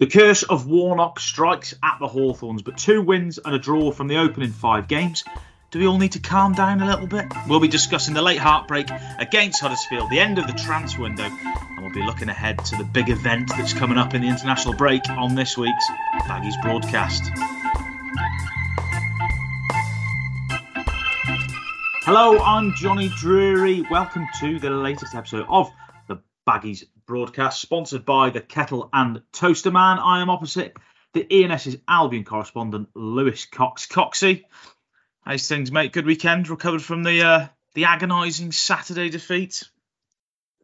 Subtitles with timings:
[0.00, 4.06] The curse of Warnock strikes at the Hawthorns, but two wins and a draw from
[4.06, 5.24] the opening five games.
[5.72, 7.26] Do we all need to calm down a little bit?
[7.48, 8.86] We'll be discussing the late heartbreak
[9.18, 12.84] against Huddersfield, the end of the transfer window, and we'll be looking ahead to the
[12.84, 15.88] big event that's coming up in the international break on this week's
[16.28, 17.32] Baggies broadcast.
[22.04, 23.82] Hello, I'm Jonny Drury.
[23.90, 25.72] Welcome to the latest episode of
[26.06, 26.84] the Baggies
[27.18, 29.98] broadcast, sponsored by the Kettle and Toaster Man.
[29.98, 30.76] I am opposite
[31.14, 33.86] the E&S's Albion correspondent, Lewis Cox.
[33.86, 34.44] Coxie,
[35.22, 35.92] how's things, mate?
[35.92, 36.48] Good weekend?
[36.50, 39.64] Recovered from the uh, the agonising Saturday defeat?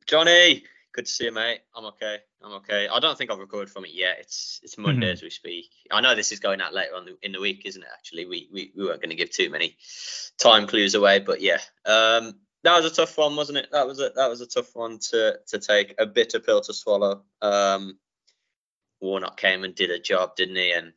[0.07, 1.61] Jonny, good to see you, mate.
[1.75, 2.19] I'm okay.
[2.43, 2.88] I'm okay.
[2.88, 4.19] I don't think I've recovered from it yet.
[4.21, 5.13] It's it's Monday Mhm.
[5.15, 5.71] as we speak.
[5.91, 7.88] I know this is going out later on the, in the week, isn't it?
[7.91, 9.79] Actually, we we, we weren't going to give too many
[10.38, 11.59] time clues away, but yeah.
[11.87, 13.68] Um, that was a tough one, wasn't it?
[13.73, 15.95] That was a that was a tough one to to take.
[15.98, 17.23] A bitter pill to swallow.
[17.42, 17.98] Um,
[19.00, 20.73] Warnock came and did a job, didn't he?
[20.73, 20.92] And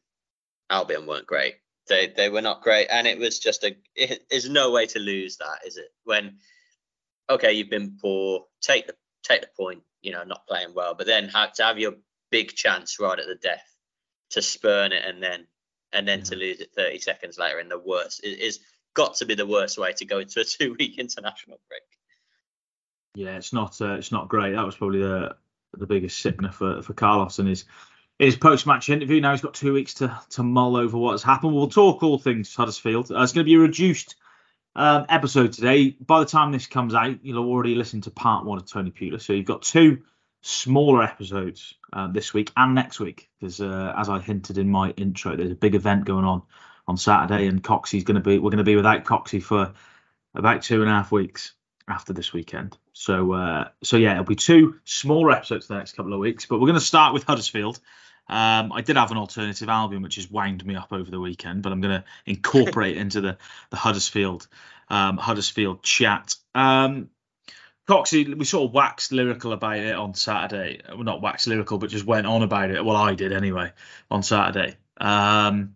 [0.70, 1.55] Albion weren't great.
[1.90, 3.76] They they were not great, and it was just a.
[3.96, 5.90] It, there's no way to lose that, is it?
[6.05, 6.37] When
[7.29, 9.84] okay, you've been poor, take the take the point.
[10.02, 11.93] You know, not playing well, but then have to have your
[12.31, 13.63] big chance right at the death
[14.31, 15.48] to spurn it, and then
[15.93, 18.59] and then to lose it 30 seconds later in the worst it is
[18.98, 21.84] got to be the worst way to go into a two week international break.
[23.15, 24.53] Yeah, it's not uh, it's not great.
[24.53, 25.35] That was probably the
[25.77, 27.65] the biggest sickener for for Carlos and his
[28.20, 29.21] his post match interview.
[29.21, 31.53] Now he's got two weeks to to mull over what has happened.
[31.53, 33.12] We'll talk all things Huddersfield.
[33.12, 34.15] Uh, it's going to be a reduced
[34.75, 35.91] um, episode today.
[35.91, 39.21] By the time this comes out, you'll already listened to part one of Tony Pulis.
[39.21, 40.03] So you've got two
[40.41, 44.91] smaller episodes um, this week and next week because uh, as I hinted in my
[44.91, 46.43] intro, there's a big event going on
[46.88, 49.74] on Saturday, and Coxie's going to be we're going to be without Coxie for
[50.35, 51.54] about two and a half weeks
[51.88, 52.77] after this weekend.
[52.93, 56.46] So uh, so yeah, it'll be two smaller episodes the next couple of weeks.
[56.46, 57.80] But we're going to start with Huddersfield.
[58.30, 61.63] Um, I did have an alternative album which has wound me up over the weekend,
[61.63, 63.38] but I'm going to incorporate it into the
[63.70, 64.47] the Huddersfield
[64.90, 66.35] um, Huddersfield chat.
[66.56, 67.09] Um,
[67.88, 70.81] Coxie, we sort of waxed lyrical about it on Saturday.
[70.90, 72.84] Well, not waxed lyrical, but just went on about it.
[72.84, 73.72] Well, I did anyway
[74.12, 74.75] on Saturday.
[75.00, 75.75] Um,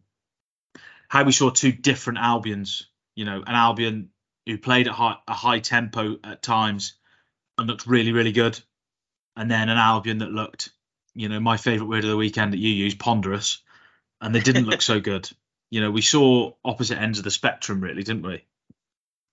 [1.12, 2.88] how we saw two different Albions.
[3.16, 4.12] You know, an Albion
[4.46, 6.94] who played at high, a high tempo at times
[7.58, 8.58] and looked really, really good,
[9.36, 10.70] and then an Albion that looked,
[11.14, 13.62] you know, my favourite word of the weekend that you used, ponderous,
[14.22, 15.30] and they didn't look so good.
[15.70, 18.46] You know, we saw opposite ends of the spectrum, really, didn't we?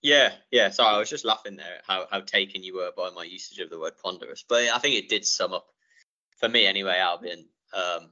[0.01, 0.71] Yeah, yeah.
[0.71, 3.59] Sorry, I was just laughing there at how, how taken you were by my usage
[3.59, 4.43] of the word ponderous.
[4.47, 5.67] But I think it did sum up
[6.39, 8.09] for me anyway, Albion, um,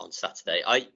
[0.00, 0.62] on Saturday.
[0.66, 0.88] I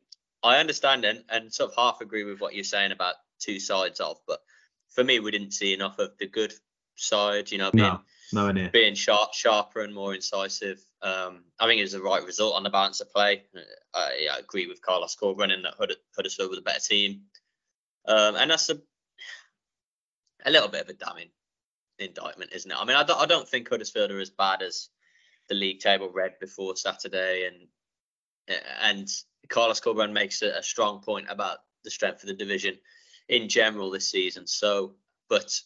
[0.42, 4.00] I understand and, and sort of half agree with what you're saying about two sides
[4.00, 4.40] of, but
[4.88, 6.52] for me we didn't see enough of the good
[6.96, 7.98] side, you know, being
[8.32, 8.70] No, near.
[8.70, 10.80] being sharp, sharper and more incisive.
[11.02, 13.44] Um, I think it was the right result on the balance of play.
[13.94, 17.22] I, I agree with Carlos Corberan in that Hud- Huddersfield was a better team,
[18.06, 18.78] um, and that's a
[20.44, 21.30] a little bit of a damning
[21.98, 22.76] indictment, isn't it?
[22.78, 24.88] I mean, I don't, I don't think Huddersfield are as bad as
[25.48, 29.08] the league table read before Saturday, and and
[29.48, 32.78] Carlos Corberan makes a, a strong point about the strength of the division
[33.28, 34.46] in general this season.
[34.46, 34.94] So,
[35.28, 35.60] but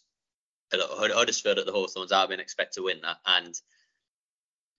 [0.72, 3.54] Huddersfield at the Hawthorns, Albion expect to win that, and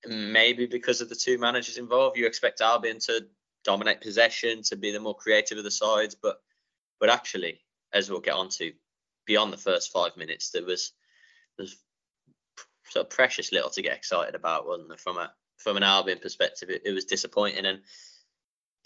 [0.08, 3.26] maybe because of the two managers involved, you expect Albion to
[3.64, 6.42] dominate possession, to be the more creative of the sides, but
[7.00, 7.62] but actually,
[7.94, 8.72] as we'll get on to,
[9.26, 10.94] beyond the first five minutes, there was
[11.58, 11.78] there's
[12.90, 14.98] sort of precious little to get excited about, wasn't there?
[14.98, 17.82] From a from an Albion perspective, it, it was disappointing, and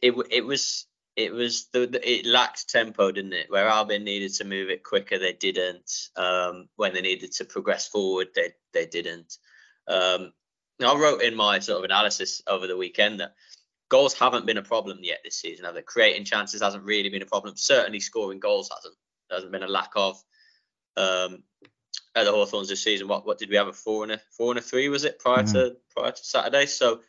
[0.01, 0.85] it it was
[1.15, 3.49] it was the, the it lacked tempo, didn't it?
[3.49, 6.09] Where Albion needed to move it quicker, they didn't.
[6.15, 9.37] Um, when they needed to progress forward, they they didn't.
[9.87, 10.33] Um,
[10.79, 13.33] I wrote in my sort of analysis over the weekend that
[13.89, 15.65] goals haven't been a problem yet this season.
[15.65, 15.81] Have they?
[15.81, 17.55] Creating chances hasn't really been a problem.
[17.57, 18.95] Certainly, scoring goals hasn't.
[19.29, 20.21] There hasn't been a lack of.
[20.95, 21.43] Um,
[22.15, 24.51] at the Hawthorns this season, what what did we have a four and a four
[24.51, 26.65] and a three was it prior to prior to Saturday?
[26.65, 27.01] So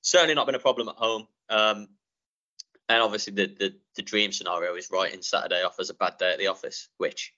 [0.00, 1.26] certainly not been a problem at home.
[1.48, 1.88] Um,
[2.92, 6.32] and obviously the, the the dream scenario is writing Saturday off as a bad day
[6.32, 7.32] at the office, which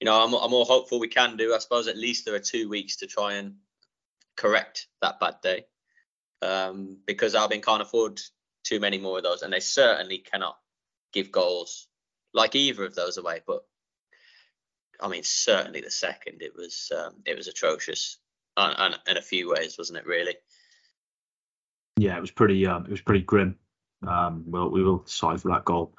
[0.00, 1.54] you know I'm I'm more hopeful we can do.
[1.54, 3.54] I suppose at least there are two weeks to try and
[4.36, 5.64] correct that bad day,
[6.42, 8.20] um, because Albion can't afford
[8.64, 10.58] too many more of those, and they certainly cannot
[11.12, 11.86] give goals
[12.34, 13.40] like either of those away.
[13.46, 13.64] But
[15.00, 18.18] I mean, certainly the second, it was um, it was atrocious,
[18.56, 20.06] and, in a few ways, wasn't it?
[20.06, 20.34] Really.
[21.98, 23.58] Yeah, it was pretty um, it was pretty grim.
[24.06, 25.92] Um, well, we will decide for that goal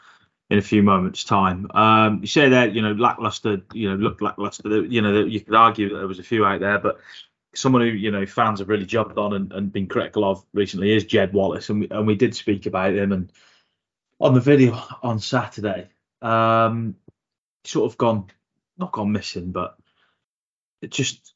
[0.50, 1.68] in a few moments' time.
[1.74, 4.86] Um, you say that you know lackluster, you know, looked lackluster.
[4.86, 7.00] You know, you could argue that there was a few out there, but
[7.56, 10.96] someone who you know fans have really jumped on and, and been critical of recently
[10.96, 13.32] is Jed Wallace, and we, and we did speak about him and
[14.20, 15.90] on the video on Saturday.
[16.22, 16.96] Um,
[17.66, 18.28] sort of gone,
[18.78, 19.78] not gone missing, but
[20.82, 21.34] it's just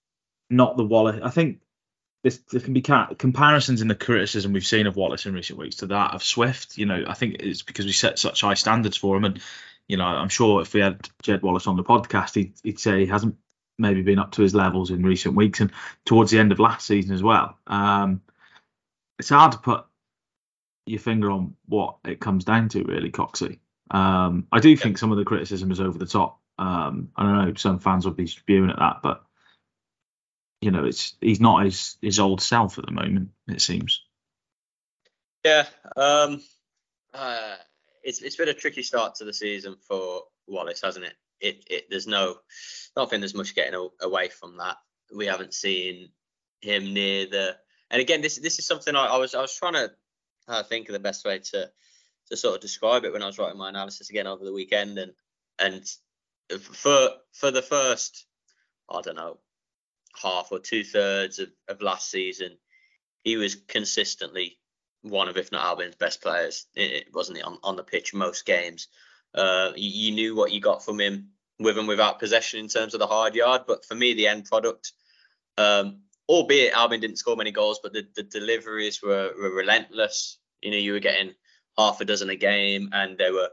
[0.50, 1.20] not the Wallace.
[1.24, 1.60] I think
[2.27, 5.77] this, there can be comparisons in the criticism we've seen of Wallace in recent weeks
[5.77, 6.77] to that of Swift.
[6.77, 9.39] You know, I think it's because we set such high standards for him, and
[9.88, 13.00] you know, I'm sure if we had Jed Wallace on the podcast, he'd, he'd say
[13.00, 13.38] he hasn't
[13.79, 15.71] maybe been up to his levels in recent weeks and
[16.03, 17.57] towards the end of last season as well.
[17.68, 18.21] Um,
[19.18, 19.85] it's hard to put
[20.85, 23.59] your finger on what it comes down to, really, Coxey.
[23.89, 26.41] Um, I do think some of the criticism is over the top.
[26.59, 29.24] Um, I don't know, some fans would be spewing at that, but
[30.62, 33.30] you know, it's he's not his his old self at the moment.
[33.48, 34.04] It seems.
[35.45, 35.65] Yeah,
[35.95, 36.42] um,
[37.13, 37.56] uh,
[38.04, 41.13] it's it's been a tricky start to the season for Wallace, hasn't it?
[41.39, 44.77] It, it there's no, I don't think there's much getting away from that.
[45.15, 46.09] We haven't seen
[46.62, 47.56] him near the,
[47.92, 49.92] and again, this this is something I, I was I was trying to
[50.48, 51.69] uh, think of the best way to
[52.30, 54.98] to sort of describe it when I was writing my analysis again over the weekend,
[54.98, 55.13] and
[55.60, 55.88] and
[56.60, 58.25] for for the first,
[58.89, 59.38] I don't know,
[60.22, 62.58] half or two thirds of, of last season,
[63.24, 64.58] he was consistently
[65.02, 66.66] one of, if not Albion's best players.
[66.75, 68.88] It, wasn't he on, on the pitch most games.
[69.34, 71.30] Uh, you, you, knew what you got from him
[71.60, 73.64] with and without possession in terms of the hard yard.
[73.68, 74.94] But for me, the end product,
[75.58, 76.00] um,
[76.30, 80.40] albeit Albion didn't score many goals, but the, the deliveries were, were relentless.
[80.62, 81.34] You know, you were getting
[81.78, 83.50] half a dozen a game, and they were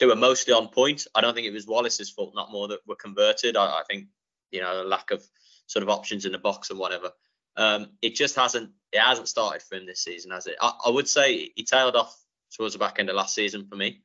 [0.00, 1.06] they were mostly on point.
[1.14, 3.56] I don't think it was Wallace's fault, not more that were converted.
[3.56, 4.06] I, I think
[4.50, 5.22] you know the lack of
[5.68, 7.12] sort of options in the box and whatever.
[7.56, 10.56] Um, it just hasn't it hasn't started for him this season, has it?
[10.60, 12.16] I, I, would say he tailed off
[12.56, 14.02] towards the back end of last season for me.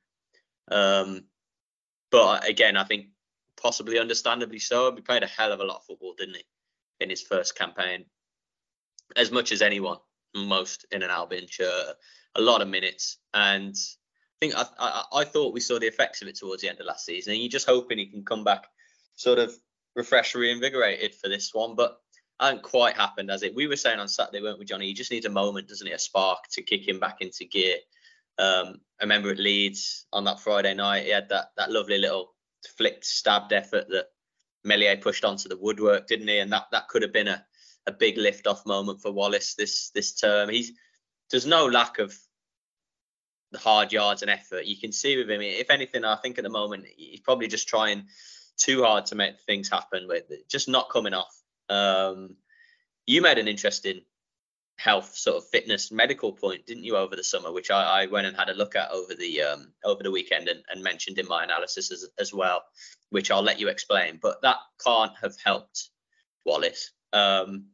[0.69, 1.25] Um,
[2.11, 3.07] but again, I think
[3.61, 4.93] possibly understandably so.
[4.93, 6.43] He played a hell of a lot of football, didn't he,
[6.99, 8.05] in his first campaign?
[9.15, 9.97] As much as anyone,
[10.35, 11.95] most in an Albion shirt,
[12.35, 13.17] a lot of minutes.
[13.33, 16.69] And I think I, I, I thought we saw the effects of it towards the
[16.69, 17.33] end of last season.
[17.33, 18.65] And you're just hoping he can come back
[19.15, 19.55] sort of
[19.95, 21.99] refreshed, reinvigorated for this one, but
[22.39, 23.55] hasn't quite happened, has it?
[23.55, 24.87] We were saying on Saturday, weren't we, Jonny?
[24.87, 25.93] He just needs a moment, doesn't he?
[25.93, 27.77] A spark to kick him back into gear.
[28.37, 32.33] Um, I remember at Leeds on that Friday night, he had that that lovely little
[32.77, 34.07] flicked, stabbed effort that
[34.63, 36.39] Meslier pushed onto the woodwork, didn't he?
[36.39, 37.45] And that that could have been a,
[37.85, 40.49] a big lift off moment for Wallace this this term.
[40.49, 40.71] He's
[41.29, 42.17] there's no lack of
[43.51, 44.65] the hard yards and effort.
[44.65, 45.41] You can see with him.
[45.41, 48.07] If anything, I think at the moment he's probably just trying
[48.57, 51.35] too hard to make things happen, with just not coming off.
[51.69, 52.35] Um,
[53.05, 54.01] you made an interesting
[54.77, 58.27] health sort of fitness medical point, didn't you, over the summer, which I, I went
[58.27, 61.27] and had a look at over the um, over the weekend and, and, mentioned in
[61.27, 62.63] my analysis as, as well,
[63.09, 64.19] which I'll let you explain.
[64.21, 65.89] But that can't have helped
[66.45, 67.65] Wallace um,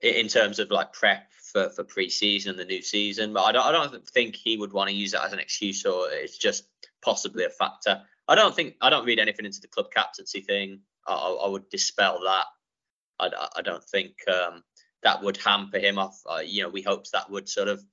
[0.00, 3.32] in terms of like prep for, for pre-season and the new season.
[3.32, 5.84] But I don't, I don't think he would want to use that as an excuse,
[5.84, 6.64] or it's just
[7.04, 8.02] possibly a factor.
[8.32, 10.80] I don't think I don't read anything into the club captaincy thing.
[11.06, 12.46] I, I would dispel that.
[13.20, 14.62] I, I don't think um,
[15.02, 16.18] that would hamper him off.
[16.26, 17.84] Uh, you know, we hoped that would sort of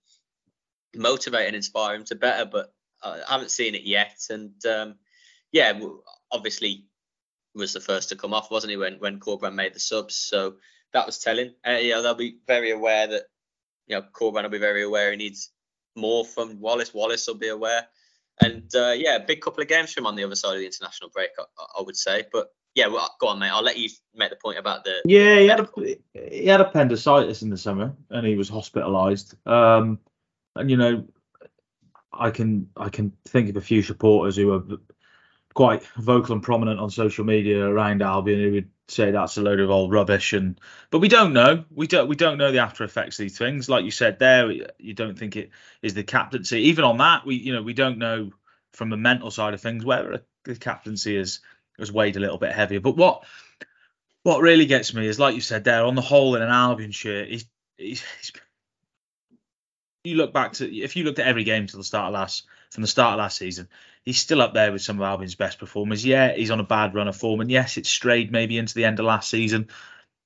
[0.95, 4.17] motivate and inspire him to better, but I haven't seen it yet.
[4.29, 4.95] And um,
[5.51, 5.77] yeah,
[6.31, 6.85] obviously
[7.53, 10.15] was the first to come off, wasn't he, when when Corberan made the subs?
[10.15, 10.55] So
[10.93, 11.53] that was telling.
[11.67, 13.23] Uh, you know, they'll be very aware that
[13.87, 15.51] you know Corberan will be very aware he needs
[15.97, 16.93] more from Wallace.
[16.93, 17.87] Wallace will be aware.
[18.41, 20.59] And uh, yeah, a big couple of games for him on the other side of
[20.59, 21.43] the international break, I,
[21.79, 22.23] I would say.
[22.31, 23.49] But yeah, well, go on, mate.
[23.49, 25.01] I'll let you make the point about the.
[25.05, 29.35] Yeah, he had, a, he had appendicitis in the summer, and he was hospitalised.
[29.47, 29.99] Um,
[30.55, 31.05] and you know,
[32.13, 34.63] I can I can think of a few supporters who are
[35.53, 39.59] quite vocal and prominent on social media around Albion who would say that's a load
[39.59, 40.33] of old rubbish.
[40.33, 41.65] And but we don't know.
[41.71, 43.69] We don't we don't know the after effects of these things.
[43.69, 45.51] Like you said there you don't think it
[45.81, 46.61] is the captaincy.
[46.63, 48.31] Even on that we you know we don't know
[48.73, 51.39] from the mental side of things whether the captaincy is
[51.77, 52.79] has weighed a little bit heavier.
[52.79, 53.25] But what
[54.23, 56.91] what really gets me is like you said there on the whole in an Albion
[56.91, 57.45] shirt he's,
[57.77, 58.31] he's, he's
[60.03, 62.45] you look back to if you looked at every game to the start of last
[62.71, 63.67] from the start of last season
[64.09, 66.05] he's still up there with some of Albion's best performers.
[66.05, 68.85] Yeah, he's on a bad run of form, and yes, it's strayed maybe into the
[68.85, 69.67] end of last season.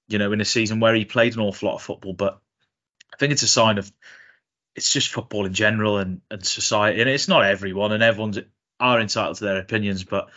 [0.07, 2.39] You know, in a season where he played an awful lot of football, but
[3.13, 3.91] I think it's a sign of
[4.75, 8.39] it's just football in general and, and society, and it's not everyone, and everyone's
[8.79, 10.29] are entitled to their opinions, but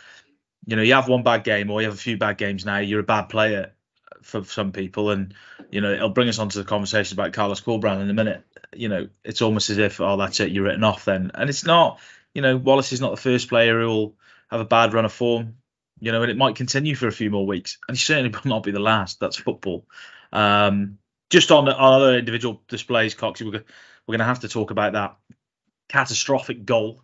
[0.65, 2.79] you know, you have one bad game or you have a few bad games now,
[2.79, 3.73] you're a bad player
[4.21, 5.33] for some people, and
[5.71, 8.43] you know, it'll bring us on to the conversation about Carlos Corberan in a minute.
[8.75, 11.65] You know, it's almost as if, oh, that's it, you're written off then, and it's
[11.65, 11.99] not
[12.37, 14.15] you know, Wallace is not the first player who will
[14.49, 15.55] have a bad run of form,
[15.99, 17.79] you know, and it might continue for a few more weeks.
[17.87, 19.19] And he certainly will not be the last.
[19.19, 19.87] That's football.
[20.31, 20.99] Um,
[21.31, 23.63] just on, on other individual displays, Cox, we're, we're
[24.05, 25.17] going to have to talk about that
[25.89, 27.01] catastrophic goal.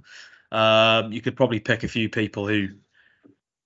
[0.51, 2.67] Um, you could probably pick a few people who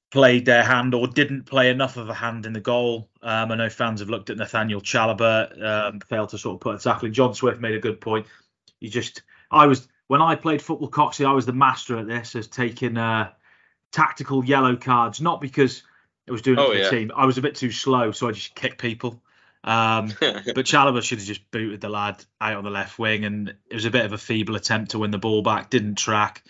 [0.10, 3.10] played their hand or didn't play enough of a hand in the goal.
[3.22, 6.72] Um, I know fans have looked at Nathaniel Chalobah, um, failed to sort of put
[6.72, 7.10] it exactly.
[7.10, 8.26] John Swift made a good point.
[8.80, 12.36] You just, I was when I played football, Coxie, I was the master at this,
[12.36, 13.32] as taking uh,
[13.92, 15.84] tactical yellow cards, not because
[16.28, 17.12] I was doing it oh, for the team.
[17.16, 19.22] I was a bit too slow, so I just kicked people.
[19.64, 23.50] Um, but Chalobah should have just booted the lad out on the left wing, and
[23.70, 25.70] it was a bit of a feeble attempt to win the ball back.
[25.70, 26.44] Didn't track.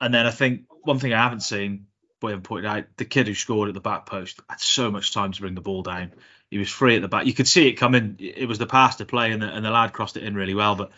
[0.00, 1.86] And then I think one thing I haven't seen,
[2.22, 5.32] haven't pointed out, the kid who scored at the back post had so much time
[5.32, 6.12] to bring the ball down.
[6.50, 7.26] He was free at the back.
[7.26, 8.16] You could see it coming.
[8.18, 10.54] It was the pass to play, and the, and the lad crossed it in really
[10.54, 10.74] well.
[10.74, 10.90] But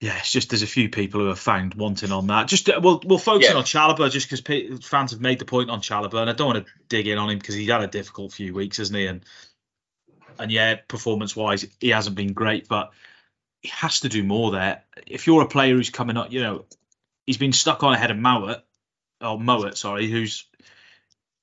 [0.00, 2.48] yeah, it's just there's a few people who have found wanting on that.
[2.48, 3.56] Just uh, we'll we'll focus yeah.
[3.56, 6.66] on Chalobah just because fans have made the point on Chalobah, and I don't want
[6.66, 9.06] to dig in on him because he's had a difficult few weeks, hasn't he?
[9.06, 9.24] And
[10.38, 12.92] and yeah, performance wise, he hasn't been great, but
[13.60, 14.84] he has to do more there.
[15.06, 16.64] If you're a player who's coming up, you know,
[17.26, 18.62] he's been stuck on ahead of Mowatt,
[19.20, 20.46] or Mowatt, sorry, who's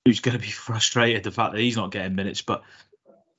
[0.05, 2.63] who's going to be frustrated the fact that he's not getting minutes, but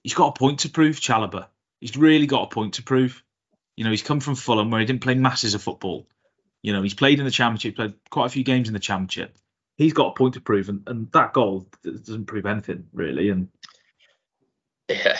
[0.02, 1.00] he's got a point to prove.
[1.00, 1.46] Chalobah,
[1.80, 3.22] he's really got a point to prove.
[3.76, 6.06] You know, he's come from Fulham where he didn't play masses of football.
[6.62, 9.36] You know, he's played in the championship, played quite a few games in the championship.
[9.76, 13.28] He's got a point to prove, and, and that goal doesn't prove anything really.
[13.28, 13.48] And
[14.88, 15.18] yeah,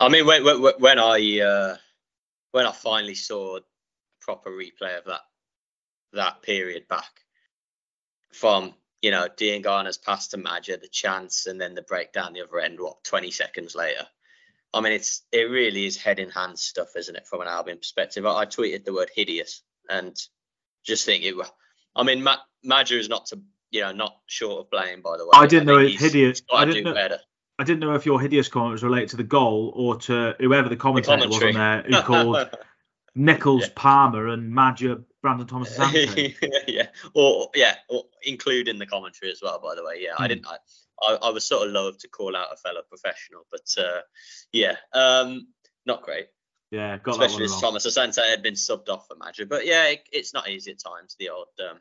[0.00, 1.76] I mean, when when, when I uh,
[2.50, 3.60] when I finally saw a
[4.20, 5.20] proper replay of that
[6.12, 7.23] that period back
[8.34, 12.58] from you know Diangana's pass to Maja, the chance, and then the breakdown the other
[12.60, 12.80] end.
[12.80, 14.06] What 20 seconds later,
[14.72, 17.78] I mean, it's it really is head in hand stuff, isn't it, from an Albion
[17.78, 18.26] perspective?
[18.26, 20.16] I, I tweeted the word hideous and
[20.84, 21.34] just think it.
[21.96, 25.24] I mean, Ma- Maja is not to you know not short of blame, by the
[25.24, 25.32] way.
[25.34, 26.42] I didn't I know it hideous.
[26.52, 26.94] I didn't know.
[26.94, 27.18] Better.
[27.56, 30.68] I didn't know if your hideous comment was related to the goal or to whoever
[30.68, 32.50] the commentator the was on there who called
[33.14, 33.72] Nichols yeah.
[33.74, 35.78] Palmer and Maja Brandon Thomas
[36.68, 39.60] yeah, or yeah, or including the commentary as well.
[39.62, 40.20] By the way, yeah, mm.
[40.20, 40.28] I hmm.
[40.28, 40.46] didn't.
[40.46, 40.56] I,
[41.02, 44.00] I, I was sort of loath to call out a fellow professional, but uh,
[44.52, 45.48] yeah, um,
[45.86, 46.26] not great.
[46.70, 49.46] Yeah, got especially as Thomas Asante had been subbed off for Maja.
[49.46, 51.14] But yeah, it, it's not easy at times.
[51.18, 51.78] The old, um,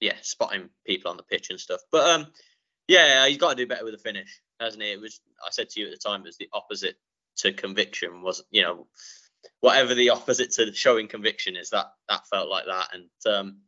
[0.00, 1.80] yeah, spotting people on the pitch and stuff.
[1.92, 2.26] But um,
[2.86, 4.92] yeah, he's got to do better with the finish, hasn't he?
[4.92, 5.20] It was.
[5.44, 6.96] I said to you at the time, it was the opposite
[7.38, 8.22] to conviction.
[8.22, 8.86] Was you know,
[9.60, 13.58] whatever the opposite to showing conviction is, that that felt like that, and um,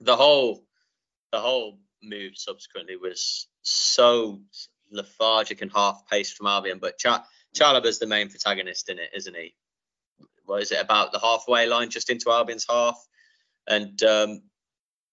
[0.00, 0.64] the whole
[1.32, 4.40] the whole move subsequently was so
[4.90, 6.78] lethargic and half-paced from Albion.
[6.80, 7.20] But Ch-
[7.54, 9.54] Chalobah's the main protagonist in it, isn't he?
[10.44, 12.98] What is it about the halfway line, just into Albion's half,
[13.66, 14.42] and um,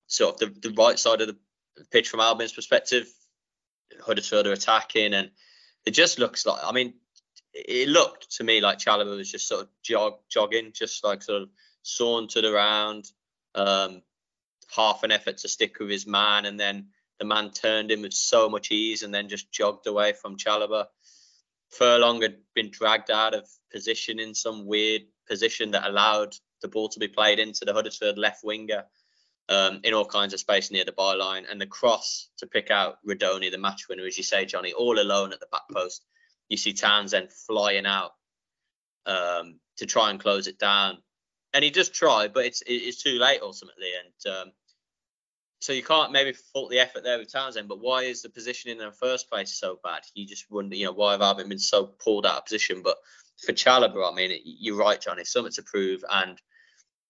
[0.08, 1.38] sort of the, the right side of the
[1.92, 3.08] pitch from Albion's perspective.
[4.02, 5.32] Huddersfield are attacking, and
[5.86, 6.62] it just looks like.
[6.64, 6.94] I mean,
[7.56, 11.44] it looked to me like Chalobah was just sort of jog, jogging, just like sort
[11.44, 11.50] of
[11.84, 13.10] sauntered around,
[13.56, 14.02] um,
[14.76, 16.88] half an effort to stick with his man, and then
[17.20, 20.88] the man turned him with so much ease and then just jogged away from Chalobah.
[21.70, 26.90] Furlong had been dragged out of position in some weird position that allowed the ball
[26.90, 28.84] to be played into the Huddersfield left winger
[29.50, 31.50] um, in all kinds of space near the byline.
[31.50, 35.00] And the cross to pick out Rudoni, the match winner, as you say, Jonny, all
[35.00, 36.04] alone at the back post.
[36.50, 38.12] You see Townsend flying out
[39.06, 40.98] um, to try and close it down.
[41.54, 43.92] And he does try, but it's it's too late ultimately.
[44.04, 44.52] And um,
[45.60, 48.72] so you can't maybe fault the effort there with Townsend, but why is the position
[48.72, 50.04] in the first place so bad?
[50.14, 52.82] You just wonder, you know, why have Albion been so pulled out of position?
[52.84, 52.98] But
[53.44, 55.24] for Chalobah, I mean, you're right, Jonny.
[55.24, 56.40] Something to prove, and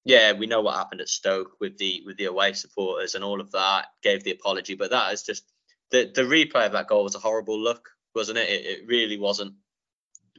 [0.05, 3.41] yeah, we know what happened at Stoke with the with the away supporters and all
[3.41, 3.87] of that.
[4.03, 5.51] Gave the apology, but that is just
[5.91, 8.49] the the replay of that goal was a horrible look, wasn't it?
[8.49, 9.53] It, it really wasn't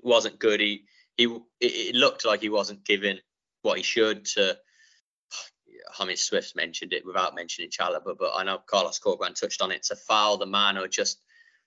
[0.02, 0.60] wasn't good.
[0.60, 0.84] He
[1.16, 3.18] he it, looked like he wasn't giving
[3.62, 4.56] what he should to
[5.98, 9.72] I mean, Swift mentioned it without mentioning Chalobah, but I know Carlos Corberán touched on
[9.72, 11.20] it to foul the man or just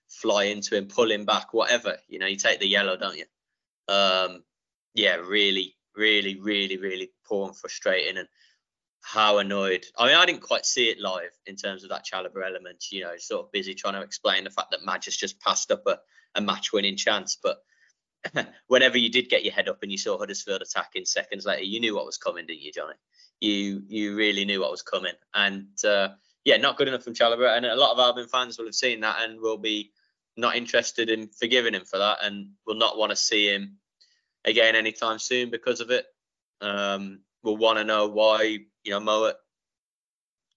[0.08, 1.96] fly into him, pull him back, whatever.
[2.08, 3.24] You know, you take the yellow, don't you?
[3.88, 4.42] Um,
[4.94, 8.18] yeah, really, really, really, really poor and frustrating.
[8.18, 8.28] And
[9.02, 9.86] how annoyed.
[9.98, 12.84] I mean, I didn't quite see it live in terms of that Chalobah element.
[12.90, 15.82] You know, sort of busy trying to explain the fact that Maja just passed up
[15.86, 15.98] a,
[16.34, 17.38] a match winning chance.
[17.42, 17.58] But
[18.66, 21.80] whenever you did get your head up and you saw Huddersfield attacking seconds later, you
[21.80, 22.94] knew what was coming, didn't you, Jonny?
[23.40, 25.14] you you really knew what was coming.
[25.34, 26.10] And uh,
[26.44, 27.56] yeah, not good enough from Chalobah.
[27.56, 29.92] And a lot of Albion fans will have seen that and will be
[30.36, 33.78] not interested in forgiving him for that and will not want to see him
[34.44, 36.06] again anytime soon because of it.
[36.60, 39.34] Um, will want to know why you know Mowatt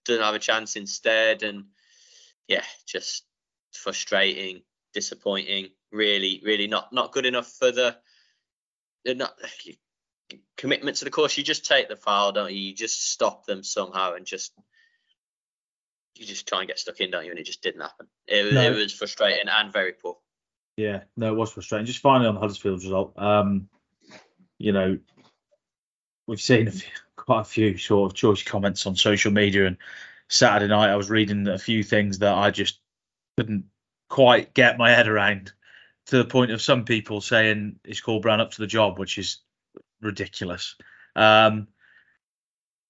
[0.06, 1.66] doesn't have a chance instead, and
[2.48, 3.24] yeah, just
[3.72, 4.62] frustrating.
[4.94, 5.70] disappointing.
[5.92, 7.96] Really, really not not good enough for the.
[9.06, 9.34] Not
[10.58, 11.38] commitment to the course.
[11.38, 12.60] You just take the foul, don't you?
[12.60, 14.54] You just stop them somehow and just
[16.16, 17.32] you just try and get stuck in, don't you?
[17.32, 18.08] And it just didn't happen.
[18.28, 18.62] It, no.
[18.62, 20.18] it was frustrating and very poor.
[20.78, 21.86] Yeah, no, it was frustrating.
[21.86, 23.68] Just finally on Huddersfield's result, um,
[24.58, 24.98] you know,
[26.28, 26.90] we've seen a few,
[27.26, 29.78] quite a few sort of choice comments on social media, and
[30.28, 32.80] Saturday night I was reading a few things that I just
[33.38, 33.66] couldn't
[34.10, 35.54] quite get my head around,
[36.08, 39.40] to the point of some people saying is Brown up to the job, which is
[40.02, 40.76] ridiculous.
[41.16, 41.68] Um,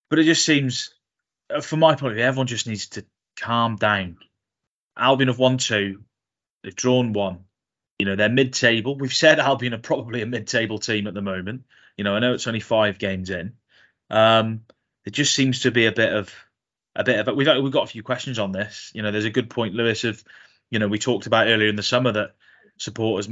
[0.10, 0.94] but it just seems,
[1.50, 3.06] uh, from my point of view, everyone just needs to
[3.40, 4.18] calm down.
[4.98, 6.04] Albion have won two,
[6.64, 7.46] they've drawn one.
[8.00, 8.98] You know, they're mid table.
[8.98, 11.64] We've said Albion are probably a mid table team at the moment.
[11.98, 13.54] You know, I know it's only five games in.
[14.14, 14.62] Um,
[15.06, 16.34] it just seems to be a bit of
[16.96, 18.92] a bit of we've we've got a few questions on this.
[18.94, 20.24] You know, there's a good point, Lewis, of
[20.70, 22.36] you know, we talked about earlier in the summer that
[22.78, 23.28] supporters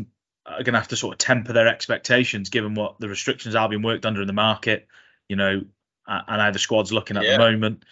[0.46, 3.84] are going to have to sort of temper their expectations given what the restrictions Albion
[3.84, 4.88] worked under in the market,
[5.30, 5.62] you know,
[6.08, 7.34] and how the squad's looking at yeah.
[7.34, 7.86] the moment.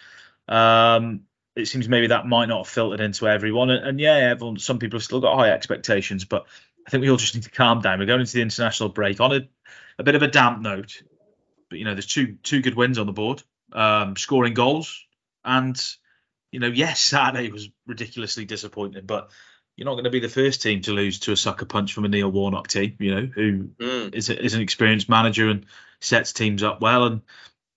[0.48, 1.22] Um,
[1.54, 3.70] it seems maybe that might not have filtered into everyone.
[3.70, 6.46] And, and, yeah, everyone, some people have still got high expectations, but
[6.86, 7.98] I think we all just need to calm down.
[7.98, 9.48] We're going into the international break on a,
[9.98, 11.02] a bit of a damp note,
[11.70, 15.06] but you know, there's two two good wins on the board, um, scoring goals,
[15.44, 15.80] and
[16.52, 19.30] you know, yes, Saturday was ridiculously disappointing, but
[19.76, 22.04] you're not going to be the first team to lose to a sucker punch from
[22.04, 24.14] a Neil Warnock team, you know, who mm.
[24.14, 25.64] is, a, is an experienced manager and
[26.02, 27.04] sets teams up well.
[27.04, 27.22] And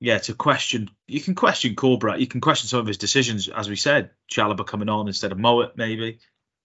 [0.02, 3.70] yeah, to question, you can question Corberán, you can question some of his decisions, as
[3.70, 6.20] we said, Chalobah coming on instead of Mowatt maybe,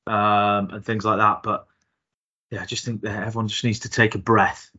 [0.09, 1.45] um, and things like that.
[1.45, 1.69] But
[2.51, 4.71] yeah, I just think that everyone just needs to take a breath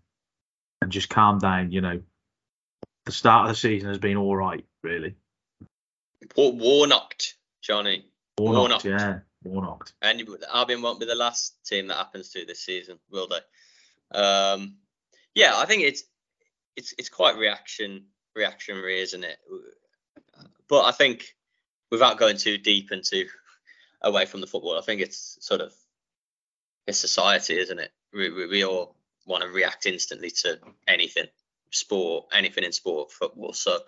[0.81, 1.71] and just calm down.
[1.71, 2.01] You know,
[3.09, 5.15] the start of the season has been all right, really.
[6.37, 7.15] Warnock,
[7.59, 8.05] Jonny.
[8.37, 9.19] Warnock, yeah.
[9.43, 9.91] Warnock.
[10.03, 10.21] And
[10.53, 14.17] Albion won't be the last team that happens to this season, will they?
[14.19, 14.75] Um,
[15.33, 16.03] yeah, I think it's
[16.75, 19.37] it's it's quite reaction reactionary, isn't it?
[20.67, 21.35] But I think
[21.89, 23.25] without going too deep into
[24.03, 25.73] away from the football, I think it's sort of
[26.85, 27.91] it's society, isn't it?
[28.13, 31.25] We, we, we all want to react instantly to anything,
[31.71, 33.53] sport, anything in sport, football.
[33.53, 33.79] So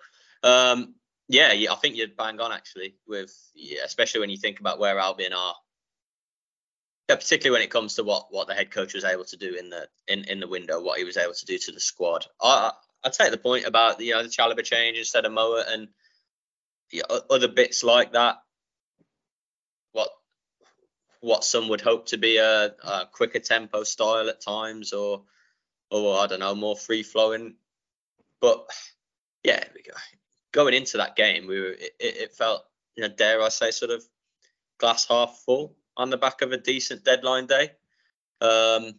[0.42, 0.94] um,
[1.28, 4.98] yeah, I think you're bang on actually with, yeah, especially when you think about where
[4.98, 5.54] Albion are.
[7.08, 9.54] Yeah, particularly when it comes to what, what the head coach was able to do
[9.54, 12.26] in the in, in the window, what he was able to do to the squad.
[12.40, 12.72] I
[13.04, 15.88] I take the point about you know the Chalobah change instead of Mowatt and
[16.92, 18.36] yeah, other bits like that.
[19.92, 20.10] What
[21.20, 25.24] what some would hope to be a, a quicker tempo style at times, or
[25.90, 27.54] or I don't know, more free flowing.
[28.42, 28.66] But
[29.44, 29.64] yeah,
[30.52, 32.64] going into that game, we were it, it felt
[32.96, 34.04] you know dare I say sort of
[34.78, 37.70] glass half full on the back of a decent deadline day.
[38.40, 38.96] Um,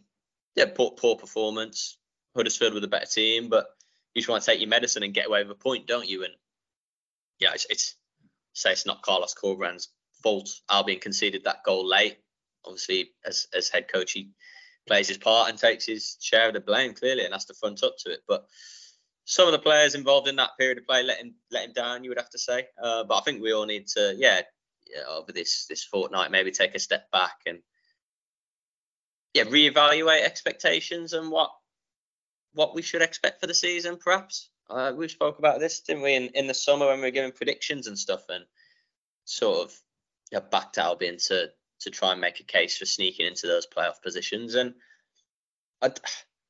[0.56, 1.98] yeah, poor, poor performance.
[2.34, 3.66] Huddersfield with a better team, but
[4.14, 6.24] you just want to take your medicine and get away with a point, don't you?
[6.24, 6.32] And
[7.38, 7.96] yeah, it's, it's
[8.54, 9.90] say it's not Carlos Corberán's
[10.22, 10.48] fault.
[10.70, 12.16] Albion conceded that goal late.
[12.64, 14.30] Obviously, as as head coach, he
[14.88, 17.84] plays his part and takes his share of the blame clearly, and has to front
[17.84, 18.20] up to it.
[18.26, 18.46] But
[19.24, 22.04] some of the players involved in that period of play let him let him down.
[22.04, 24.42] You would have to say, uh, but I think we all need to, yeah,
[24.86, 27.60] yeah, over this this fortnight, maybe take a step back and
[29.32, 31.50] yeah, reevaluate expectations and what
[32.52, 34.50] what we should expect for the season, perhaps.
[34.70, 37.32] Uh, we spoke about this, didn't we, in, in the summer when we were giving
[37.32, 38.44] predictions and stuff, and
[39.24, 39.74] sort of
[40.30, 44.00] yeah, backed Albion to to try and make a case for sneaking into those playoff
[44.02, 44.54] positions.
[44.54, 44.74] And
[45.82, 45.90] I,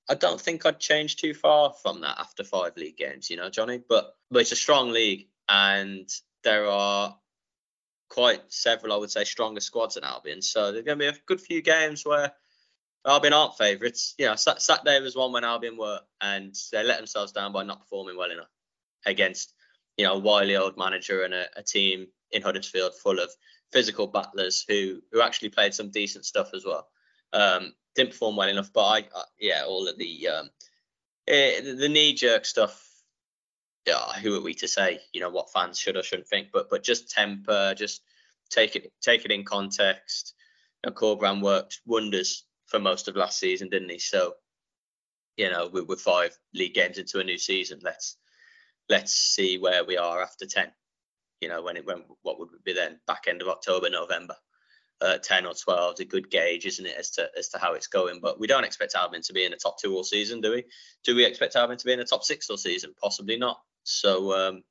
[0.08, 3.48] I don't think I'd change too far from that after five league games, you know,
[3.50, 3.80] Jonny.
[3.88, 6.08] But but it's a strong league, and
[6.42, 7.16] there are
[8.08, 10.42] quite several, I would say, stronger squads than Albion.
[10.42, 12.32] So there's going to be a good few games where
[13.06, 14.14] Albion aren't favourites.
[14.18, 17.80] You know, Saturday was one when Albion were, and they let themselves down by not
[17.80, 18.50] performing well enough
[19.06, 19.54] against,
[19.96, 23.30] you know, a wily old manager and a, a team in Huddersfield full of
[23.72, 26.88] physical battlers who who actually played some decent stuff as well.
[27.32, 28.72] Um, didn't perform well enough.
[28.72, 30.50] But I, I yeah, all of the um,
[31.28, 32.80] eh, the knee jerk stuff.
[33.86, 35.00] Yeah, who are we to say?
[35.12, 38.02] You know what fans should or shouldn't think, but but just temper, just
[38.50, 40.34] take it take it in context.
[40.84, 43.98] You know, worked wonders for most of last season, didn't he?
[43.98, 44.34] So,
[45.36, 47.80] you know, we're, we're five league games into a new season.
[47.82, 48.16] Let's
[48.88, 50.72] let's see where we are after ten.
[51.40, 54.36] You know, when it when what would be then back end of October, November
[55.00, 57.74] uh, 10 or 12 is a good gauge, isn't it, as to as to how
[57.74, 58.20] it's going.
[58.20, 60.64] But we don't expect Albion to be in the top two all season, do we?
[61.04, 62.94] Do we expect Albion to be in the top six all season?
[63.00, 63.60] Possibly not.
[63.82, 64.62] So um,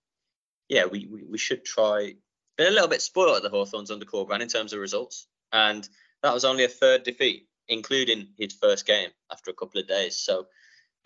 [0.69, 2.13] yeah, we, we, we should try.
[2.57, 5.87] Been a little bit spoiled at the Hawthorns under Corberán in terms of results, and
[6.21, 10.17] that was only a third defeat including his first game after a couple of days.
[10.17, 10.47] So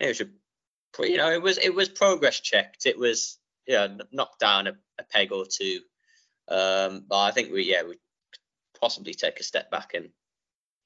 [0.00, 2.86] it was, a, you know, it was it was progress checked.
[2.86, 5.80] It was yeah, knocked down a, a peg or two.
[6.48, 7.96] Um, but I think we yeah we
[8.80, 10.10] possibly take a step back and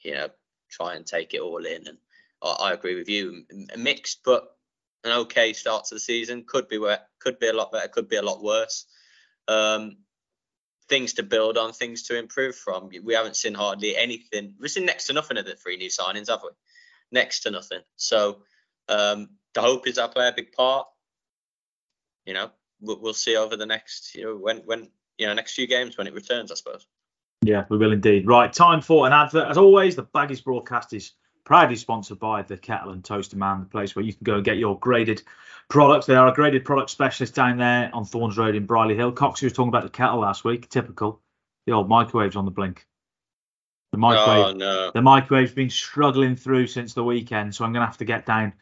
[0.00, 0.28] you know
[0.70, 1.86] try and take it all in.
[1.86, 1.98] And
[2.42, 3.44] I, I agree with you,
[3.76, 4.56] mixed but
[5.04, 6.44] an okay start to the season.
[6.46, 8.86] Could be where could be a lot better, could be a lot worse.
[9.48, 9.98] Um,
[10.88, 12.90] things to build on, things to improve from.
[13.02, 14.54] We haven't seen hardly anything.
[14.60, 16.50] We've seen next to nothing of the three new signings, have we?
[17.10, 17.80] Next to nothing.
[17.96, 18.42] So
[18.88, 20.86] um, the hope is I play a big part.
[22.26, 22.50] You know,
[22.80, 25.96] we'll, we'll see over the next, you know, when when you know next few games
[25.96, 26.86] when it returns, I suppose.
[27.42, 28.26] Yeah, we will indeed.
[28.26, 29.48] Right, time for an advert.
[29.48, 31.12] As always, the Baggies broadcast is
[31.44, 34.44] proudly sponsored by the Kettle and Toaster Man, the place where you can go and
[34.44, 35.22] get your graded
[35.68, 36.06] products.
[36.06, 39.12] They are a graded product specialist down there on Thorns Road in Brierley Hill.
[39.12, 40.68] Coxie was talking about the kettle last week.
[40.68, 41.20] Typical.
[41.66, 42.86] The old microwave's on the blink.
[43.90, 44.46] The microwave.
[44.46, 44.90] Oh, no.
[44.94, 48.52] The microwave's been struggling through since the weekend, so I'm gonna have to get down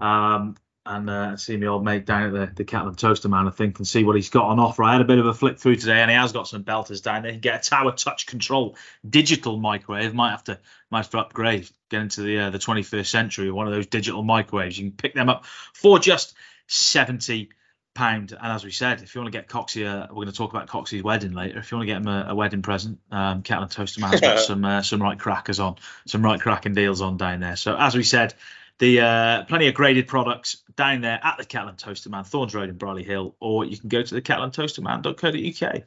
[0.00, 0.56] um,
[0.88, 3.50] and uh, see my old mate down at the, the Kettle and Toaster Man, I
[3.50, 4.82] think, and see what he's got on offer.
[4.82, 7.02] I had a bit of a flick through today, and he has got some belters
[7.02, 7.30] down there.
[7.30, 8.74] He can get a Tower Touch Control
[9.08, 10.14] digital microwave.
[10.14, 10.58] Might have to
[10.90, 13.50] might have to upgrade, get into the uh, the 21st century.
[13.50, 14.78] One of those digital microwaves.
[14.78, 16.34] You can pick them up for just
[16.68, 17.50] 70
[17.94, 18.32] pound.
[18.32, 20.52] And as we said, if you want to get Coxie, uh, we're going to talk
[20.52, 21.58] about Coxie's wedding later.
[21.58, 24.22] If you want to get him a, a wedding present, um, Kettle and Toaster Man's
[24.22, 27.56] got some uh, some right crackers on, some right cracking deals on down there.
[27.56, 28.32] So as we said,
[28.78, 32.68] the uh, plenty of graded products down there at the and Toaster Man, Thorns Road
[32.68, 35.82] in Brierley Hill, or you can go to the kettleandtoasterman.co.uk.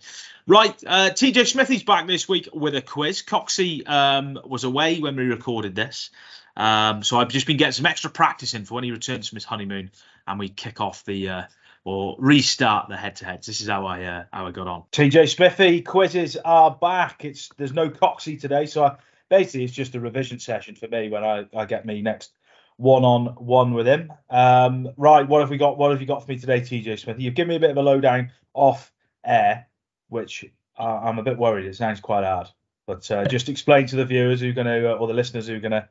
[0.47, 3.21] Right, uh, TJ Smithy's back this week with a quiz.
[3.21, 6.09] Coxie um, was away when we recorded this.
[6.57, 9.37] Um, so I've just been getting some extra practice in for when he returns from
[9.37, 9.91] his honeymoon
[10.27, 11.43] and we kick off the uh,
[11.85, 13.47] or restart the head-to-heads.
[13.47, 14.83] This is how I uh, how I got on.
[14.91, 17.23] TJ Smithy quizzes are back.
[17.23, 18.97] It's there's no Coxie today, so I,
[19.29, 22.31] basically it's just a revision session for me when I, I get me next
[22.77, 24.11] one on one with him.
[24.29, 25.77] Um, right, what have we got?
[25.77, 27.19] What have you got for me today, TJ Smith?
[27.19, 28.91] You've given me a bit of a lowdown off
[29.25, 29.67] air,
[30.09, 30.45] which
[30.77, 31.65] uh, I'm a bit worried.
[31.65, 32.47] It sounds quite hard,
[32.87, 35.55] but uh, just explain to the viewers who are going to or the listeners who
[35.55, 35.87] are going to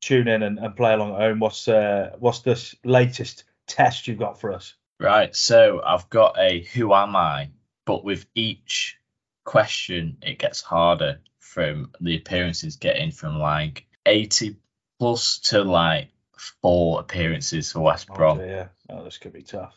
[0.00, 1.40] tune in and, and, play along at home.
[1.40, 4.74] What's uh, what's this latest test you've got for us?
[4.98, 7.50] Right, so I've got a who am I,
[7.84, 8.98] but with each
[9.44, 14.56] question it gets harder from the appearances getting from like 80
[14.98, 18.40] plus to like four appearances for West Brom.
[18.40, 19.74] Oh, yeah, oh, this could be tough.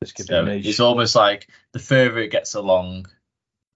[0.00, 0.66] This could so be niche.
[0.66, 3.06] It's almost like the further it gets along,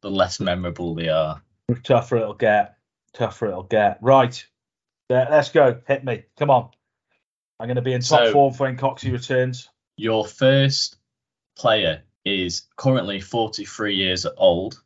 [0.02, 1.42] the less memorable they are.
[1.68, 2.76] The tougher it'll get.
[3.14, 3.98] Tougher it'll get.
[4.00, 4.44] Right.
[5.08, 5.80] Yeah, let's go.
[5.86, 6.24] Hit me.
[6.38, 6.70] Come on.
[7.58, 9.68] I'm going to be in top so, form for when Coxie returns.
[9.96, 10.96] Your first
[11.56, 14.80] player is currently 43 years old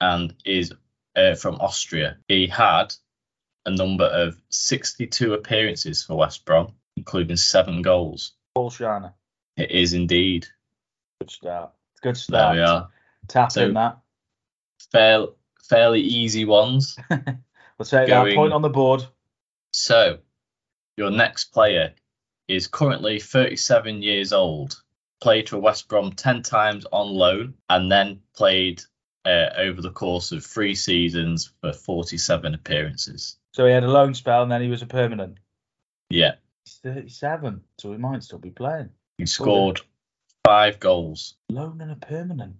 [0.00, 0.72] and is
[1.16, 2.18] uh, from Austria.
[2.28, 2.94] He had
[3.66, 8.32] a number of 62 appearances for West Brom, including seven goals.
[8.54, 9.12] Paul Scharner.
[9.56, 10.46] It is indeed.
[11.20, 11.72] Good start.
[12.02, 12.56] Good start.
[12.56, 12.88] There we are.
[13.28, 13.98] Tap so, in that.
[14.90, 15.26] Fair,
[15.68, 16.96] fairly easy ones.
[17.10, 17.20] we'll
[17.84, 19.04] take Going, that point on the board.
[19.72, 20.18] So,
[20.96, 21.94] your next player
[22.48, 24.82] is currently 37 years old,
[25.20, 28.82] played for West Brom 10 times on loan, and then played
[29.24, 33.36] uh, over the course of three seasons for 47 appearances.
[33.52, 35.38] So he had a loan spell and then he was a permanent.
[36.08, 36.32] Yeah.
[36.64, 38.90] He's 37, so he might still be playing.
[39.18, 39.80] He scored
[40.44, 41.34] five goals.
[41.50, 42.56] Loan and a permanent.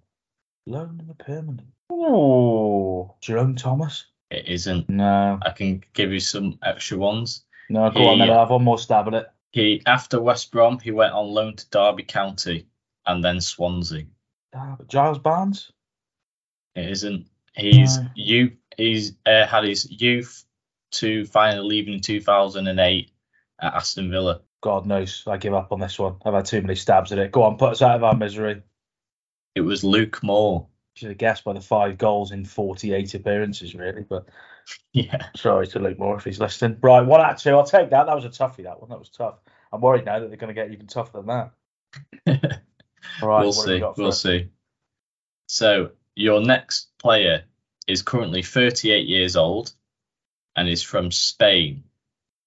[0.67, 1.67] Loan and a permanent.
[1.89, 4.05] Oh, Jerome Thomas.
[4.29, 4.89] It isn't.
[4.89, 5.39] No.
[5.41, 7.43] I can give you some extra ones.
[7.69, 8.29] No, go he, on then.
[8.29, 9.27] I'll have one more stab at it.
[9.51, 12.67] He after West Brom, he went on loan to Derby County
[13.05, 14.05] and then Swansea.
[14.51, 15.71] Uh, Giles Barnes.
[16.75, 17.27] It isn't.
[17.55, 18.07] He's no.
[18.15, 18.51] you.
[18.75, 20.45] He's uh, had his youth
[20.93, 23.11] to finally leaving in 2008
[23.61, 24.41] at Aston Villa.
[24.61, 26.15] God knows, I give up on this one.
[26.25, 27.31] I've had too many stabs at it.
[27.31, 28.61] Go on, put us out of our misery.
[29.55, 30.67] It was Luke Moore.
[30.95, 34.03] Should have guessed by the five goals in 48 appearances, really.
[34.03, 34.29] But
[34.93, 36.77] yeah, sorry to Luke Moore if he's listening.
[36.81, 37.51] Right, one out of two.
[37.51, 38.05] I'll take that.
[38.05, 38.63] That was a toughie.
[38.63, 38.89] That one.
[38.89, 39.39] That was tough.
[39.71, 41.27] I'm worried now that they're going to get even tougher than
[42.27, 42.61] that.
[43.21, 43.83] All right, we'll see.
[43.97, 44.49] We'll see.
[45.47, 47.43] So your next player
[47.87, 49.73] is currently 38 years old
[50.55, 51.83] and is from Spain.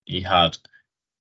[0.05, 0.57] He had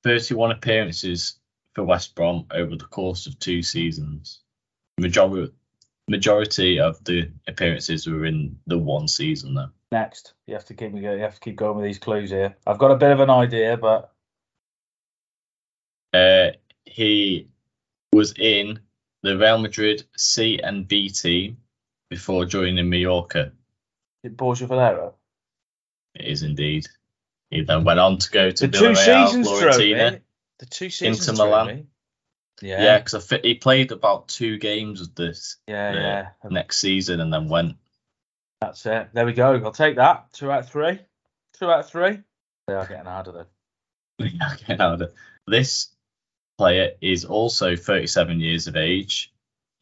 [0.04, 1.40] 31 appearances
[1.74, 4.42] for West Brom over the course of two seasons.
[4.98, 5.52] Majority
[6.08, 9.70] majority of the appearances were in the one season though.
[9.92, 12.56] Next, you have to keep you have to keep going with these clues here.
[12.66, 14.14] I've got a bit of an idea, but
[16.14, 16.52] uh,
[16.86, 17.50] he
[18.14, 18.80] was in
[19.24, 21.58] the Real Madrid C and B team
[22.10, 23.52] before joining Mallorca.
[24.24, 25.16] Borja Valero.
[26.16, 26.88] It is indeed.
[27.50, 30.22] He then went on to go to the two seasons Fiorentina,
[30.60, 31.88] The two seasons Inter Milan.
[32.62, 36.50] Yeah, yeah, because he played about two games of this yeah, uh, yeah.
[36.50, 37.76] next season and then went.
[38.62, 39.10] That's it.
[39.14, 39.56] There we go.
[39.56, 40.32] I'll take that.
[40.32, 41.00] Two out of three.
[41.60, 42.20] Two out of three.
[42.68, 43.46] They are getting harder though.
[44.20, 45.12] They are getting harder.
[45.46, 45.90] This
[46.58, 49.34] player is also 37 years of age,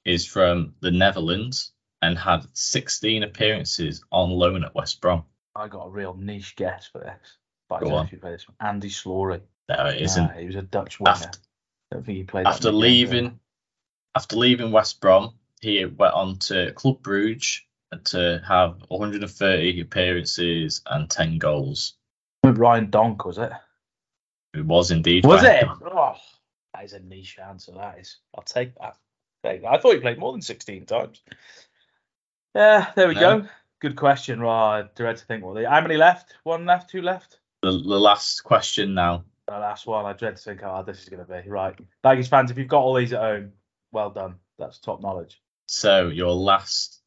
[0.04, 5.24] is from the Netherlands, and had 16 appearances on loan at West Brom.
[5.56, 7.38] I got a real niche guess for this.
[7.70, 8.56] But I don't know if you play this one.
[8.60, 9.42] Andy Slory.
[9.70, 10.38] No, it isn't.
[10.38, 11.12] He was a Dutch winger.
[11.12, 11.39] After,
[11.92, 12.46] don't think he played.
[12.46, 13.39] After leaving, game,
[14.16, 17.62] after leaving West Brom, he went on to Club Brugge
[18.06, 21.94] to have 130 appearances and 10 goals.
[22.44, 23.52] Ryan Donk was it?
[24.54, 25.26] It was indeed.
[25.26, 25.78] Was Ryan it?
[25.86, 26.16] Oh,
[26.74, 27.72] that is a niche answer.
[27.72, 28.18] That is.
[28.36, 28.98] I'll take that.
[29.46, 31.22] I thought he played more than 16 times.
[32.56, 33.42] Yeah, there we no.
[33.42, 33.48] go.
[33.84, 34.39] Good question.
[34.39, 35.43] Right, dread to think.
[35.43, 36.36] What how many left?
[36.43, 36.89] One left?
[36.89, 37.39] Two left?
[37.63, 39.26] The, the last question now.
[39.50, 40.06] The last one.
[40.06, 41.50] I dread to think how hard this is going to be.
[41.50, 43.52] Right, Baggies fans, if you've got all these at home,
[43.91, 44.36] well done.
[44.58, 45.41] That's top knowledge.
[45.67, 47.02] So your last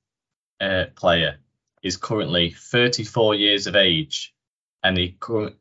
[0.60, 1.38] uh, player
[1.82, 4.34] is currently 34 years of age,
[4.82, 5.16] and he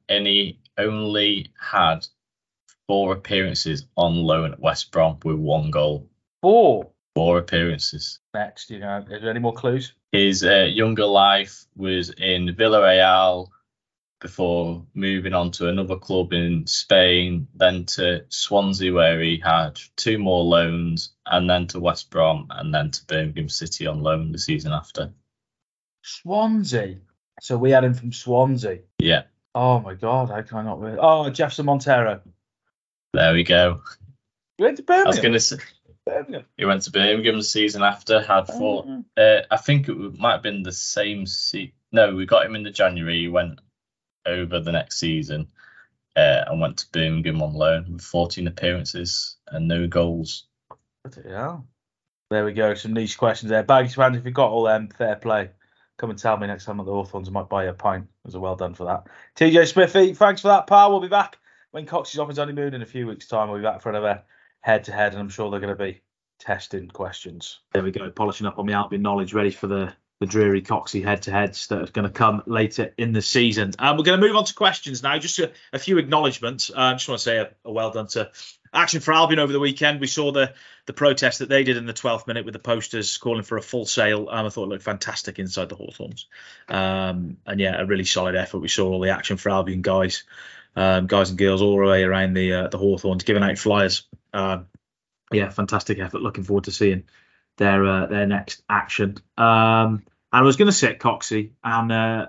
[0.09, 2.05] and he only had
[2.87, 6.09] four appearances on loan at West Brom with one goal.
[6.41, 6.91] Four.
[7.15, 8.19] Four appearances.
[8.35, 9.93] Next, you know, is there any more clues?
[10.11, 13.47] His uh, younger life was in Villarreal
[14.19, 20.17] before moving on to another club in Spain, then to Swansea where he had two
[20.17, 24.37] more loans, and then to West Brom, and then to Birmingham City on loan the
[24.37, 25.13] season after.
[26.01, 26.97] Swansea.
[27.39, 28.79] So we had him from Swansea.
[28.99, 29.23] Yeah.
[29.53, 30.81] Oh my God, I cannot.
[30.81, 30.97] Really...
[30.99, 32.19] Oh, Jefferson Montero.
[33.13, 33.81] There we go.
[34.57, 35.07] You went to Birmingham.
[35.07, 35.57] I was going to say.
[36.05, 36.45] Birmingham.
[36.57, 38.21] He went to Birmingham the season after.
[38.21, 38.85] Had four.
[38.87, 39.21] Oh.
[39.21, 41.73] Uh, I think it might have been the same season.
[41.91, 43.21] No, we got him in the January.
[43.21, 43.59] He went
[44.25, 45.47] over the next season
[46.15, 50.45] uh, and went to Birmingham on loan with 14 appearances and no goals.
[51.25, 51.59] Yeah.
[52.31, 52.73] There we go.
[52.73, 53.63] Some niche questions there.
[53.63, 55.51] Baggy fans, if you've got all them, fair play.
[55.97, 57.29] Come and tell me next time at the Hawthorns.
[57.29, 58.03] I might buy you a pint.
[58.03, 59.07] It was a well done for that.
[59.35, 60.91] TJ Smithy, thanks for that, pal.
[60.91, 61.37] We'll be back
[61.71, 63.49] when Cox is off his honeymoon in a few weeks' time.
[63.49, 64.23] We'll be back for another
[64.65, 66.01] head to head, and I'm sure they're going to be
[66.39, 67.59] testing questions.
[67.71, 71.03] There we go, polishing up on the Albion knowledge, ready for the the dreary Coxey
[71.03, 73.73] head to heads that are going to come later in the season.
[73.77, 75.17] Um, we're going to move on to questions now.
[75.19, 76.71] Just a, a few acknowledgements.
[76.71, 78.31] Uh, I just want to say a, a, well done to
[78.73, 79.99] Action for Albion over the weekend.
[79.99, 80.53] We saw the
[80.85, 83.61] the protest that they did in the 12th minute with the posters calling for a
[83.61, 84.29] full sale.
[84.31, 86.27] Um, I thought it looked fantastic inside the Hawthorns.
[86.69, 88.59] Um, and yeah, a really solid effort.
[88.59, 90.23] We saw all the Action for Albion guys,
[90.75, 94.03] um, guys and girls all the way around the uh, the Hawthorns giving out flyers.
[94.35, 94.67] Um,
[95.31, 96.21] yeah, fantastic effort.
[96.21, 97.03] Looking forward to seeing
[97.57, 99.17] their uh, their next action.
[99.37, 102.27] Um, I was going to sit Coxey and uh,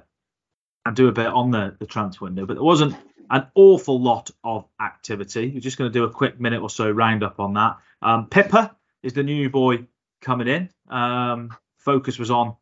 [0.85, 2.97] and do a bit on the the transfer window, but there wasn't
[3.29, 5.51] an awful lot of activity.
[5.53, 7.79] We're just going to do a quick minute or so roundup on that.
[8.01, 9.87] Um, Pipa is the new boy
[10.21, 10.71] coming in.
[10.88, 12.55] Um, focus was on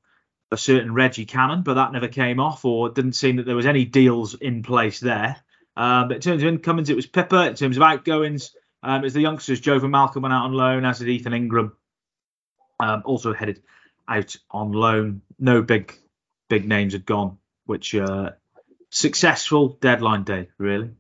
[0.51, 3.57] a certain Reggie Cannon, but that never came off, or it didn't seem that there
[3.57, 5.37] was any deals in place there.
[5.77, 7.49] Um, but in terms of incomings, it was Pipa.
[7.49, 9.61] In terms of outgoings, um, was the youngsters.
[9.61, 11.73] Jovan Malcolm went out on loan, as did Ethan Ingram.
[12.79, 13.63] Um, also headed
[14.07, 15.23] out on loan.
[15.39, 15.99] No big
[16.49, 18.33] big names had gone, which uh,
[18.91, 20.91] successful deadline day really.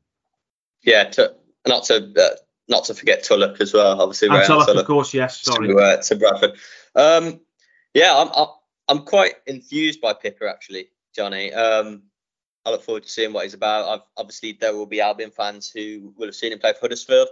[0.82, 1.34] Yeah, to,
[1.66, 2.36] not to uh,
[2.68, 4.00] not to forget Tulloch as well.
[4.00, 5.42] Obviously, and Tulloch, Tulloch, of course, yes.
[5.42, 6.52] Sorry, to, uh, to Bradford.
[6.94, 7.40] Um,
[7.92, 8.48] yeah, I'm, I'm
[8.88, 11.52] I'm quite enthused by Pipa actually, Johnny.
[11.52, 12.04] Um,
[12.64, 13.88] I look forward to seeing what he's about.
[13.88, 17.28] I've, obviously, there will be Albion fans who will have seen him play for Huddersfield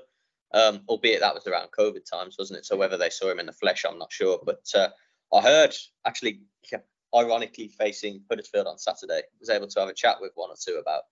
[0.52, 2.66] um, albeit that was around COVID times, wasn't it?
[2.66, 4.38] So whether they saw him in the flesh, I'm not sure.
[4.44, 4.88] But uh,
[5.32, 5.74] I heard,
[6.06, 6.42] actually,
[7.14, 10.76] ironically, facing Huddersfield on Saturday, was able to have a chat with one or two
[10.76, 11.02] about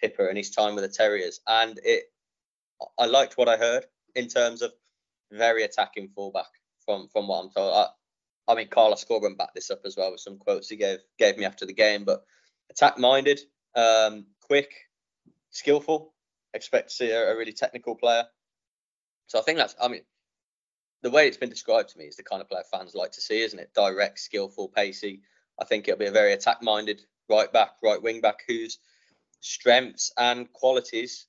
[0.00, 2.04] Pipa and his time with the Terriers, and it,
[2.98, 4.72] I liked what I heard in terms of
[5.30, 6.50] very attacking fullback
[6.84, 7.72] from from what I'm told.
[7.74, 7.86] I,
[8.52, 11.38] I mean, Carlos Corberan backed this up as well with some quotes he gave gave
[11.38, 12.04] me after the game.
[12.04, 12.24] But
[12.70, 13.40] attack minded,
[13.74, 14.72] um, quick,
[15.50, 16.12] skillful.
[16.54, 18.24] Expect to see a, a really technical player.
[19.32, 20.02] So I think that's, I mean,
[21.00, 23.22] the way it's been described to me is the kind of player fans like to
[23.22, 23.72] see, isn't it?
[23.74, 25.22] Direct, skillful, pacey.
[25.58, 28.78] I think it'll be a very attack minded right back, right wing back whose
[29.40, 31.28] strengths and qualities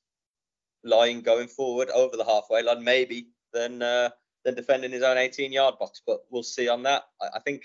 [0.83, 4.09] lying going forward over the halfway line, maybe than uh,
[4.43, 6.01] than defending his own 18 yard box.
[6.05, 7.03] But we'll see on that.
[7.21, 7.63] I, I think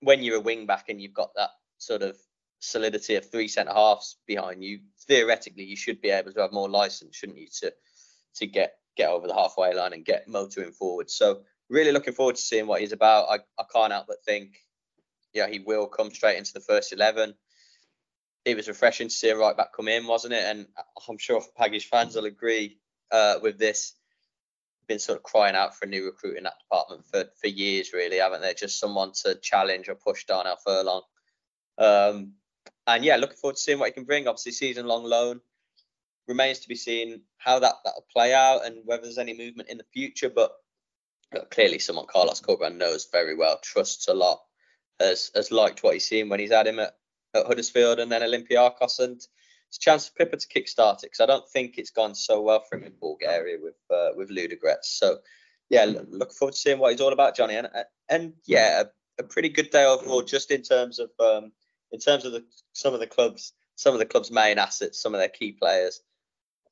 [0.00, 2.16] when you're a wing back and you've got that sort of
[2.60, 6.70] solidity of three centre halves behind you, theoretically you should be able to have more
[6.70, 7.74] license, shouldn't you, to
[8.36, 11.10] to get get over the halfway line and get motoring forward.
[11.10, 13.28] So really looking forward to seeing what he's about.
[13.28, 14.56] I, I can't help but think,
[15.32, 17.34] yeah, he will come straight into the first eleven.
[18.44, 20.44] it was refreshing to see a right back come in, wasn't it?
[20.44, 20.66] And
[21.08, 22.78] I'm sure Baggies fans will agree
[23.10, 23.94] uh, with this.
[24.86, 27.94] Been sort of crying out for a new recruit in that department for, for years,
[27.94, 28.52] really, haven't they?
[28.52, 31.02] Just someone to challenge or push Darnell Furlong.
[31.78, 32.32] Um,
[32.86, 34.28] and yeah, looking forward to seeing what he can bring.
[34.28, 35.40] Obviously, season long loan
[36.26, 39.78] remains to be seen how that that'll play out and whether there's any movement in
[39.78, 40.30] the future.
[40.30, 40.52] But
[41.50, 44.40] clearly, someone Carlos Corberán knows very well, trusts a lot,
[45.00, 46.94] has has liked what he's seen when he's had him at
[47.34, 51.20] at Huddersfield and then Olympiacos, and it's a chance for Pipa to kickstart it because
[51.20, 54.84] I don't think it's gone so well for him in Bulgaria with uh, with Ludogorets.
[54.84, 55.18] So
[55.70, 57.68] yeah, look forward to seeing what he's all about, Johnny, and
[58.08, 61.52] and yeah, a, a pretty good day overall, just in terms of um,
[61.92, 65.14] in terms of the some of the clubs, some of the club's main assets, some
[65.14, 66.00] of their key players.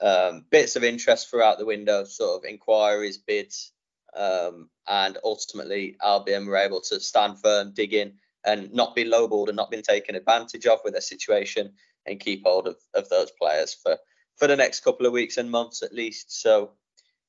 [0.03, 3.73] Um, bits of interest throughout the window, sort of inquiries, bids,
[4.17, 9.49] um, and ultimately Albion were able to stand firm, dig in, and not be lowballed
[9.49, 11.73] and not been taken advantage of with their situation
[12.07, 13.97] and keep hold of, of those players for,
[14.37, 16.43] for the next couple of weeks and months at least.
[16.43, 16.73] So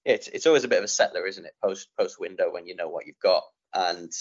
[0.06, 1.54] it's it's always a bit of a settler, isn't it?
[1.64, 3.44] Post post window when you know what you've got.
[3.74, 4.12] And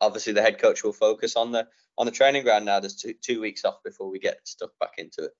[0.00, 2.80] obviously the head coach will focus on the on the training ground now.
[2.80, 5.32] There's two two weeks off before we get stuck back into it.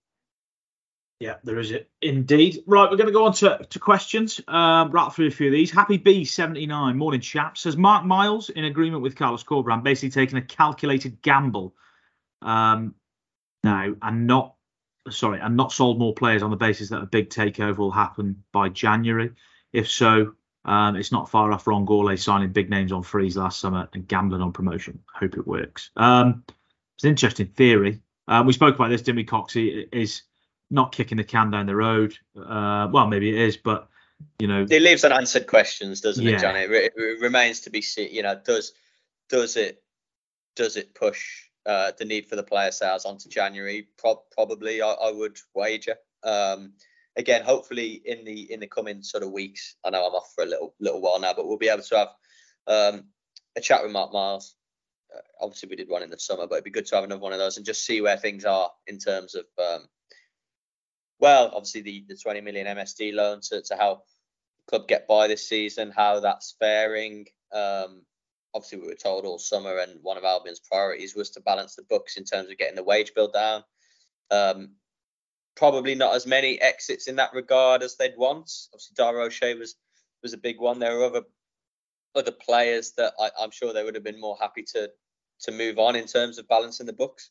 [1.20, 2.64] Yeah, there is it indeed.
[2.66, 4.40] Right, we're going to go on to, to questions.
[4.48, 5.70] Um, right through a few of these.
[5.70, 10.42] Happy B79, morning chap, says Mark Miles in agreement with Carlos Corberán, basically taking a
[10.42, 11.74] calculated gamble
[12.40, 12.94] um,
[13.62, 14.54] now and not,
[15.10, 18.42] sorry, and not sold more players on the basis that a big takeover will happen
[18.50, 19.32] by January.
[19.74, 20.32] If so,
[20.64, 24.08] um, it's not far off Ron Gourlay signing big names on freeze last summer and
[24.08, 25.00] gambling on promotion.
[25.14, 25.90] Hope it works.
[25.96, 26.44] Um,
[26.96, 28.00] it's an interesting theory.
[28.26, 29.86] Uh, we spoke about this, didn't we, Coxie?
[29.92, 30.22] Is
[30.70, 32.16] not kicking the can down the road.
[32.36, 33.88] Uh, well, maybe it is, but
[34.38, 36.36] you know, it leaves unanswered questions, doesn't yeah.
[36.36, 36.60] it, Johnny?
[36.60, 38.12] It, it, it, remains to be seen.
[38.12, 38.72] You know, does
[39.28, 39.82] does it
[40.56, 43.88] does it push uh, the need for the player sales onto January?
[43.98, 45.96] Pro- probably, I, I, would wager.
[46.22, 46.74] Um,
[47.16, 49.76] again, hopefully in the in the coming sort of weeks.
[49.84, 51.96] I know I'm off for a little little while now, but we'll be able to
[51.96, 52.08] have
[52.66, 53.04] um,
[53.56, 54.54] a chat with Mark Miles.
[55.14, 57.20] Uh, obviously, we did one in the summer, but it'd be good to have another
[57.20, 59.86] one of those and just see where things are in terms of um,
[61.20, 64.06] well, obviously the, the 20 million MSD loan to, to help
[64.66, 67.26] club get by this season, how that's faring.
[67.52, 68.02] Um,
[68.54, 71.82] obviously, we were told all summer, and one of Albion's priorities was to balance the
[71.82, 73.64] books in terms of getting the wage bill down.
[74.30, 74.72] Um,
[75.56, 78.50] probably not as many exits in that regard as they'd want.
[78.72, 79.76] Obviously, Dara O'Shea was
[80.22, 80.78] was a big one.
[80.78, 81.22] There were other
[82.14, 84.90] other players that I, am sure they would have been more happy to
[85.40, 87.30] to move on in terms of balancing the books.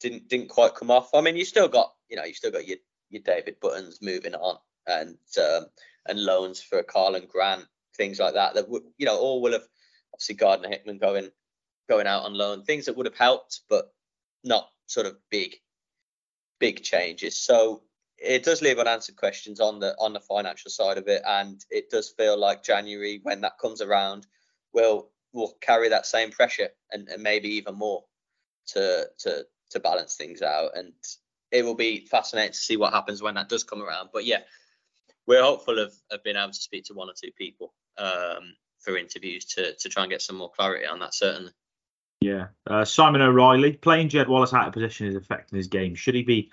[0.00, 1.14] Didn't didn't quite come off.
[1.14, 2.78] I mean, you still got you know you still got your
[3.10, 5.66] your David Buttons moving on and um,
[6.06, 8.54] and loans for Karlan Grant, things like that.
[8.54, 9.66] That would you know all will have
[10.14, 11.30] obviously Gardner Hickman going
[11.88, 13.92] going out on loan, things that would have helped, but
[14.44, 15.56] not sort of big
[16.58, 17.36] big changes.
[17.36, 17.82] So
[18.18, 21.90] it does leave unanswered questions on the on the financial side of it, and it
[21.90, 24.26] does feel like January when that comes around
[24.72, 28.04] will will carry that same pressure and, and maybe even more
[28.66, 30.76] to to to balance things out.
[30.76, 30.92] And
[31.50, 34.10] it will be fascinating to see what happens when that does come around.
[34.12, 34.40] But yeah,
[35.26, 38.96] we're hopeful of, of being able to speak to one or two people um, for
[38.96, 41.14] interviews to to try and get some more clarity on that.
[41.14, 41.52] Certainly.
[42.20, 45.94] Yeah, uh, Simon O'Reilly playing Jed Wallace out of position is affecting his game.
[45.94, 46.50] Should he be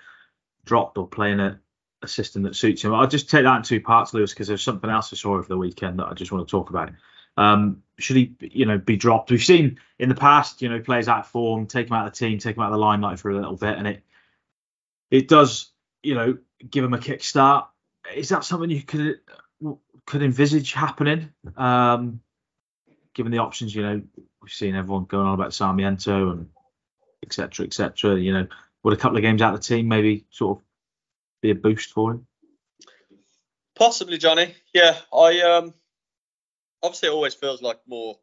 [0.64, 1.60] dropped or playing a,
[2.02, 2.94] a system that suits him?
[2.94, 5.46] I'll just take that in two parts, Lewis, because there's something else I saw over
[5.46, 6.92] the weekend that I just want to talk about.
[7.36, 9.30] Um, should he, you know, be dropped?
[9.30, 12.14] We've seen in the past, you know, players out of form, take him out of
[12.14, 14.02] the team, take him out of the limelight for a little bit, and it
[15.10, 17.66] it does, you know, give him a kickstart.
[18.14, 19.20] Is that something you could
[20.06, 21.32] could envisage happening?
[21.56, 22.20] Um,
[23.14, 24.02] given the options, you know,
[24.42, 26.48] we've seen everyone going on about Sarmiento and
[27.22, 27.66] etc.
[27.66, 28.18] etc.
[28.18, 28.46] You know,
[28.82, 30.64] would a couple of games out of the team maybe sort of
[31.42, 32.26] be a boost for him?
[33.76, 34.54] Possibly, Johnny.
[34.74, 35.74] Yeah, I um
[36.82, 38.18] obviously it always feels like more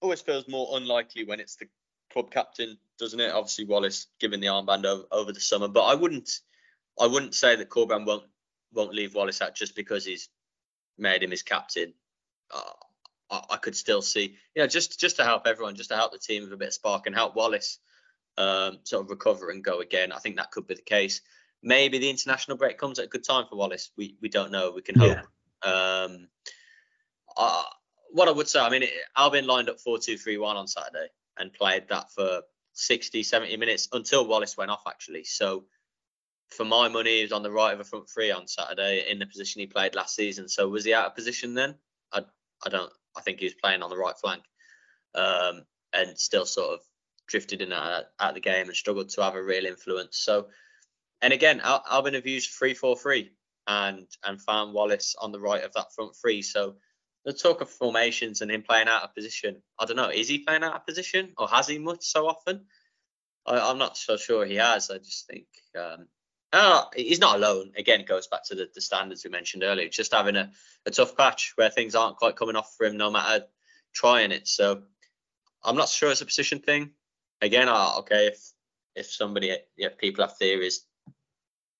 [0.00, 1.68] always feels more unlikely when it's the
[2.12, 3.32] club captain, doesn't it?
[3.32, 6.40] Obviously Wallace given the armband over, over the summer, but I wouldn't
[7.00, 8.24] I wouldn't say that Corberán won't
[8.72, 10.28] won't leave Wallace out just because he's
[10.98, 11.94] made him his captain.
[12.52, 12.60] Uh,
[13.30, 16.12] I, I, could still see, you know, just just to help everyone, just to help
[16.12, 17.78] the team with a bit of spark and help Wallace
[18.38, 20.12] um, sort of recover and go again.
[20.12, 21.22] I think that could be the case.
[21.62, 23.90] Maybe the international break comes at a good time for Wallace.
[23.96, 24.72] We we don't know.
[24.74, 25.18] We can hope.
[25.64, 25.70] Yeah.
[25.70, 26.28] Um,
[27.36, 27.64] uh,
[28.10, 28.84] what I would say, I mean,
[29.16, 31.08] Albion lined up four two three one on Saturday
[31.38, 32.42] and played that for
[32.74, 35.24] 60, 70 minutes until Wallace went off, actually.
[35.24, 35.64] So
[36.50, 39.18] for my money, he was on the right of a front three on Saturday in
[39.18, 40.48] the position he played last season.
[40.48, 41.74] So was he out of position then?
[42.12, 42.22] I,
[42.64, 42.92] I don't.
[43.16, 44.42] I think he was playing on the right flank
[45.14, 45.62] um,
[45.92, 46.80] and still sort of
[47.28, 50.18] drifted in out the game and struggled to have a real influence.
[50.18, 50.48] So,
[51.20, 53.32] and again, Al- have used three four three
[53.66, 56.42] and and found Wallace on the right of that front three.
[56.42, 56.76] So
[57.24, 59.62] the talk of formations and him playing out of position.
[59.78, 60.10] I don't know.
[60.10, 62.62] Is he playing out of position or has he much so often?
[63.46, 64.90] I, am not so sure he has.
[64.90, 65.46] I just think
[65.78, 66.06] um,
[66.52, 67.72] oh, he's not alone.
[67.76, 69.88] Again, it goes back to the, the standards we mentioned earlier.
[69.88, 70.50] Just having a,
[70.86, 73.46] a tough patch where things aren't quite coming off for him, no matter
[73.94, 74.46] trying it.
[74.48, 74.82] So
[75.64, 76.90] I'm not sure it's a position thing.
[77.40, 78.52] Again, uh, okay, if
[78.94, 80.84] if somebody, if people have theories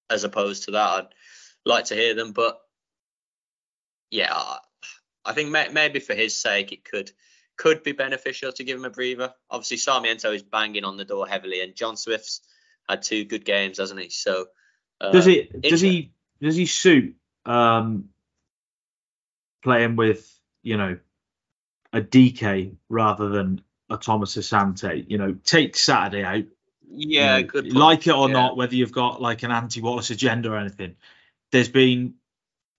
[0.08, 1.06] as opposed to that, I'd
[1.66, 2.32] like to hear them.
[2.32, 2.58] But
[4.10, 4.56] yeah,
[5.24, 7.10] I think may, maybe for his sake, it could
[7.56, 9.32] could be beneficial to give him a breather.
[9.50, 12.40] Obviously, Sarmiento is banging on the door heavily, and John Swift's
[12.88, 14.08] had two good games, hasn't he?
[14.08, 14.46] So
[15.00, 18.08] uh, does he does he does he suit um,
[19.62, 20.28] playing with
[20.62, 20.98] you know
[21.92, 25.04] a Dike rather than a Thomas Asante?
[25.08, 26.44] You know, take Saturday out.
[26.88, 27.64] Yeah, you know, good.
[27.64, 27.76] Point.
[27.76, 28.34] Like it or yeah.
[28.34, 30.96] not, whether you've got like an anti-Wallace agenda or anything,
[31.50, 32.14] there's been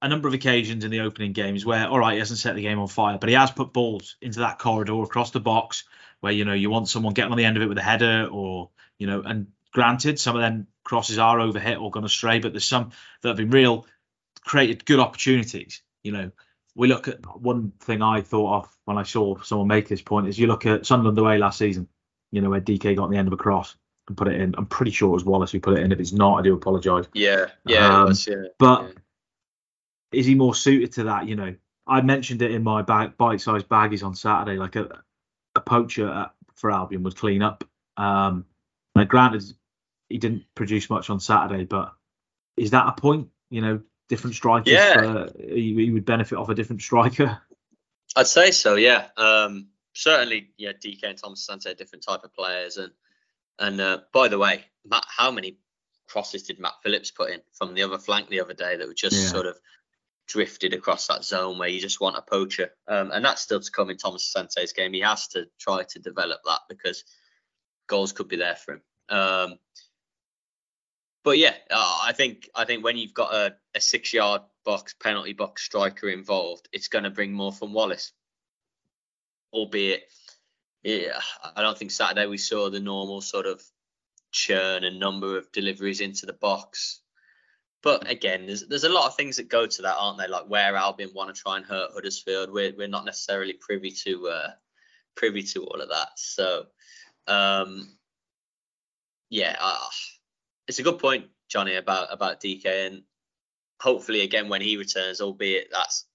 [0.03, 2.61] a number of occasions in the opening games where, all right, he hasn't set the
[2.61, 5.85] game on fire, but he has put balls into that corridor across the box
[6.19, 8.27] where you know you want someone getting on the end of it with a header
[8.29, 12.51] or you know, and granted, some of them crosses are overhit or gone astray, but
[12.51, 12.91] there's some
[13.21, 13.87] that have been real
[14.45, 15.81] created good opportunities.
[16.03, 16.31] You know,
[16.75, 20.27] we look at one thing I thought of when I saw someone make this point
[20.27, 21.87] is you look at Sunderland away last season,
[22.31, 23.77] you know, where Dike got on the end of a cross
[24.09, 24.53] and put it in.
[24.57, 25.93] I'm pretty sure it was Wallace who put it in.
[25.93, 27.05] If it's not, I do apologise.
[27.13, 28.99] Yeah, yeah, um, was, yeah But yeah
[30.13, 31.27] is he more suited to that?
[31.27, 31.55] You know,
[31.87, 34.57] I mentioned it in my bag, bite-sized baggies on Saturday.
[34.57, 35.03] Like a,
[35.55, 37.63] a poacher at, for Albion would clean up.
[37.97, 38.45] Um,
[38.95, 39.43] now, granted,
[40.09, 41.93] he didn't produce much on Saturday, but
[42.57, 43.29] is that a point?
[43.49, 44.73] You know, different strikers.
[44.73, 47.41] Yeah, uh, he, he, would benefit off a different striker.
[48.15, 48.75] I'd say so.
[48.75, 49.07] Yeah.
[49.17, 50.71] Um, certainly, yeah.
[50.81, 52.91] Dike and Thomas Asante are different type of players, and
[53.59, 55.57] and uh, by the way, Matt, how many
[56.07, 58.93] crosses did Matt Phillips put in from the other flank the other day that were
[58.93, 59.27] just yeah.
[59.27, 59.59] sort of
[60.27, 62.71] drifted across that zone where you just want a poacher.
[62.87, 64.93] Um, and that's still to come in Thomas Asante's game.
[64.93, 67.03] He has to try to develop that because
[67.87, 68.81] goals could be there for him.
[69.09, 69.59] Um,
[71.23, 74.93] but yeah, uh, I think I think when you've got a, a six yard box
[74.93, 78.11] penalty box striker involved, it's going to bring more from Wallace.
[79.53, 80.03] Albeit,
[80.83, 81.19] yeah,
[81.55, 83.63] I don't think Saturday we saw the normal sort of
[84.31, 87.02] churn and number of deliveries into the box
[87.83, 90.29] but again, there's there's a lot of things that go to that, aren't there?
[90.29, 92.51] Like where Albion want to try and hurt Huddersfield.
[92.51, 94.49] We're we're not necessarily privy to uh,
[95.15, 96.09] privy to all of that.
[96.15, 96.65] So
[97.27, 97.97] um,
[99.29, 99.87] yeah, uh,
[100.67, 103.03] it's a good point, Johnny, about about Dike, and
[103.81, 106.05] hopefully again when he returns, albeit that's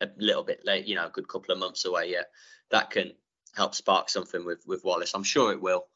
[0.00, 2.10] a little bit late, you know, a good couple of months away.
[2.10, 2.22] Yeah,
[2.72, 3.12] that can
[3.54, 5.14] help spark something with with Wallace.
[5.14, 5.86] I'm sure it will.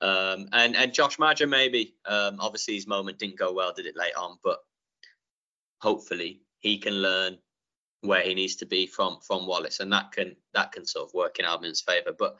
[0.00, 1.94] Um, and and Josh Maja maybe.
[2.06, 4.38] Um, obviously his moment didn't go well, did it late on?
[4.42, 4.58] But
[5.80, 7.38] hopefully he can learn
[8.00, 11.14] where he needs to be from from Wallace, and that can that can sort of
[11.14, 12.12] work in Albion's favour.
[12.18, 12.36] But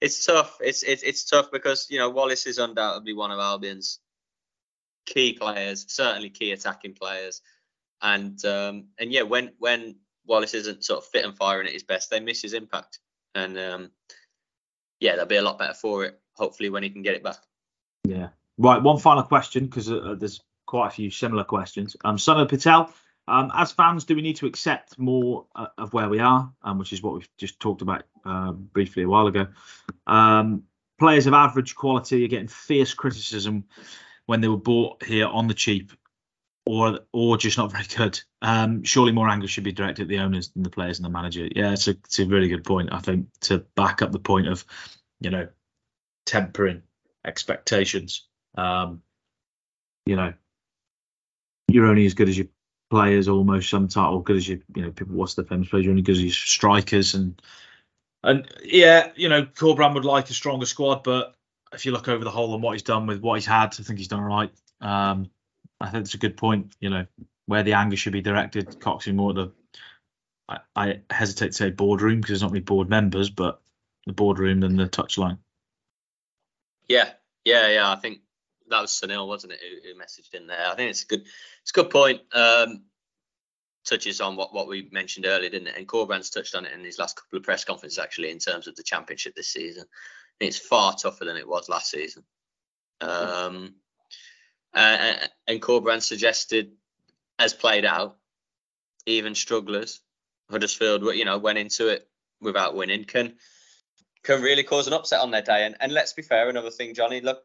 [0.00, 0.58] it's tough.
[0.60, 3.98] It's it's it's tough because you know Wallace is undoubtedly one of Albion's
[5.06, 7.42] key players, certainly key attacking players,
[8.00, 9.96] and um, and yeah, when when
[10.26, 13.00] Wallace isn't sort of fit and firing at his best, they miss his impact,
[13.34, 13.90] and um,
[15.00, 17.38] yeah, they'll be a lot better for it hopefully when he can get it back.
[18.04, 18.28] Yeah.
[18.58, 18.82] Right.
[18.82, 21.96] One final question because uh, there's quite a few similar questions.
[22.04, 22.92] Um, Son Patel.
[23.28, 26.78] Um, as fans, do we need to accept more uh, of where we are, um,
[26.78, 29.46] which is what we've just talked about uh, briefly a while ago?
[30.08, 30.64] Um,
[30.98, 33.64] players of average quality are getting fierce criticism
[34.26, 35.92] when they were bought here on the cheap,
[36.66, 38.20] or or just not very good.
[38.40, 41.10] Um, surely more anger should be directed at the owners than the players and the
[41.10, 41.48] manager.
[41.54, 42.88] Yeah, it's a, it's a really good point.
[42.92, 44.64] I think to back up the point of,
[45.20, 45.48] you know,
[46.26, 46.82] tempering
[47.24, 48.26] expectations.
[48.56, 49.02] Um,
[50.06, 50.32] you know,
[51.68, 52.48] you're only as good as your
[52.90, 55.14] players almost sometimes, or good as your, you know, people.
[55.14, 55.84] What's the famous players?
[55.84, 57.40] You're only good as your strikers, and
[58.22, 61.34] and yeah, you know, Corberan would like a stronger squad, but
[61.72, 63.82] if you look over the whole and what he's done with what he's had, I
[63.82, 64.50] think he's done right.
[64.80, 65.30] Um,
[65.80, 66.74] I think it's a good point.
[66.80, 67.06] You know,
[67.46, 69.52] where the anger should be directed, Coxing more the.
[70.48, 73.62] I, I hesitate to say boardroom because there's not many board members, but
[74.06, 75.38] the boardroom than the touchline.
[76.92, 77.08] Yeah,
[77.46, 77.90] yeah, yeah.
[77.90, 78.18] I think
[78.68, 80.66] that was Sunil, wasn't it, who, who, messaged in there?
[80.66, 81.22] I think it's a good,
[81.62, 82.20] it's a good point.
[82.34, 82.82] Um,
[83.88, 85.78] touches on what, what we mentioned earlier, didn't it?
[85.78, 88.68] And Corberán's touched on it in his last couple of press conferences, actually, in terms
[88.68, 89.84] of the championship this season.
[90.38, 92.24] It's far tougher than it was last season.
[93.00, 93.76] Um,
[94.74, 95.14] uh,
[95.48, 96.72] and Corbrand suggested,
[97.38, 98.18] as played out,
[99.06, 100.02] even strugglers,
[100.50, 102.06] Huddersfield, you know, went into it
[102.38, 103.04] without winning.
[103.04, 103.36] Can
[104.24, 105.66] can really cause an upset on their day.
[105.66, 107.42] And, and let's be fair, another thing, Johnny, look,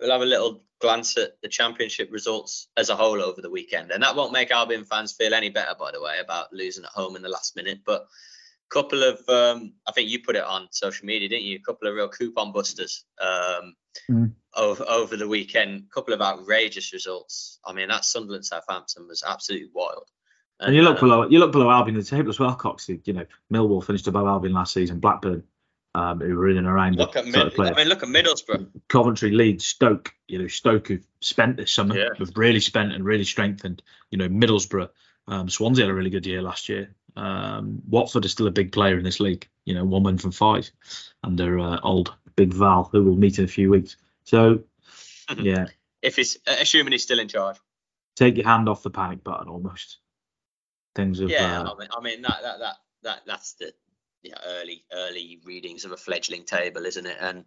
[0.00, 3.90] we'll have a little glance at the championship results as a whole over the weekend.
[3.90, 6.90] And that won't make Albion fans feel any better, by the way, about losing at
[6.90, 7.80] home in the last minute.
[7.84, 11.56] But a couple of, um, I think you put it on social media, didn't you?
[11.56, 13.74] A couple of real coupon busters um,
[14.10, 14.32] mm.
[14.54, 15.84] over, over the weekend.
[15.90, 17.58] A couple of outrageous results.
[17.64, 20.10] I mean, that Sunderland Southampton was absolutely wild.
[20.60, 22.54] And, and you look um, below you look below Albion in the table as well,
[22.54, 22.88] Cox.
[22.88, 24.98] You know, Millwall finished above Albion last season.
[24.98, 25.44] Blackburn
[25.98, 26.96] um, who were in and around.
[26.96, 30.14] Look at Mid- I mean, look at Middlesbrough, Coventry, Leeds, Stoke.
[30.28, 32.08] You know, Stoke who've spent this summer, yeah.
[32.18, 33.82] have really spent and really strengthened.
[34.10, 34.90] You know, Middlesbrough,
[35.26, 36.94] um, Swansea had a really good year last year.
[37.16, 39.48] Um, Watford is still a big player in this league.
[39.64, 40.70] You know, one win from five
[41.24, 43.96] under uh, old Big Val, who we'll meet in a few weeks.
[44.22, 44.60] So,
[45.36, 45.66] yeah.
[46.00, 47.56] if he's assuming he's still in charge,
[48.14, 49.98] take your hand off the panic button almost.
[50.94, 51.62] Things of yeah.
[51.62, 53.72] Uh, I mean, I mean that that that that that's the
[54.22, 57.16] you know, early early readings of a fledgling table, isn't it?
[57.20, 57.44] And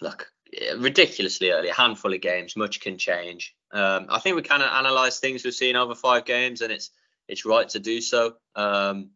[0.00, 0.32] look,
[0.78, 3.54] ridiculously early, a handful of games, much can change.
[3.72, 6.90] Um, I think we kind of analyse things we've seen over five games, and it's
[7.28, 8.34] it's right to do so.
[8.54, 9.10] Um,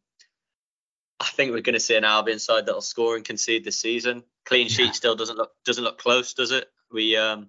[1.18, 4.24] I think we're going to see an Albion side that'll score and concede this season.
[4.46, 4.92] Clean sheet yeah.
[4.92, 6.66] still doesn't look doesn't look close, does it?
[6.90, 7.48] We um,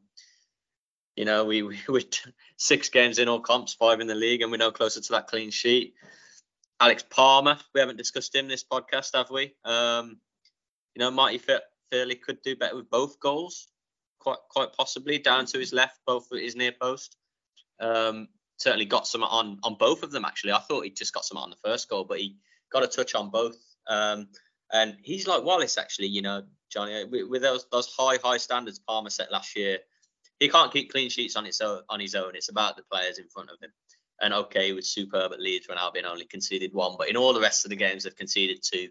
[1.16, 2.02] you know, we we we're
[2.58, 5.28] six games in all comps, five in the league, and we're no closer to that
[5.28, 5.94] clean sheet.
[6.82, 9.54] Alex Palmer, we haven't discussed him this podcast, have we?
[9.64, 10.18] Um,
[10.96, 11.40] you know, Marty
[11.92, 13.68] Fairley could do better with both goals,
[14.20, 17.18] quite quite possibly down to his left, both his near post.
[17.80, 20.54] Um, certainly got some on on both of them actually.
[20.54, 22.38] I thought he just got some on the first goal, but he
[22.74, 23.58] got a touch on both.
[23.88, 24.30] Um,
[24.74, 28.80] and he's like Wallace actually, you know, Johnny, with, with, those those high high standards
[28.80, 29.78] Palmer set last year.
[30.40, 32.36] He can't keep clean sheets on its own on his own.
[32.36, 33.72] It's about the players in front of him.
[34.22, 37.34] And okay, he was superb at Leeds when Albion only conceded one, but in all
[37.34, 38.90] the rest of the games they've conceded two.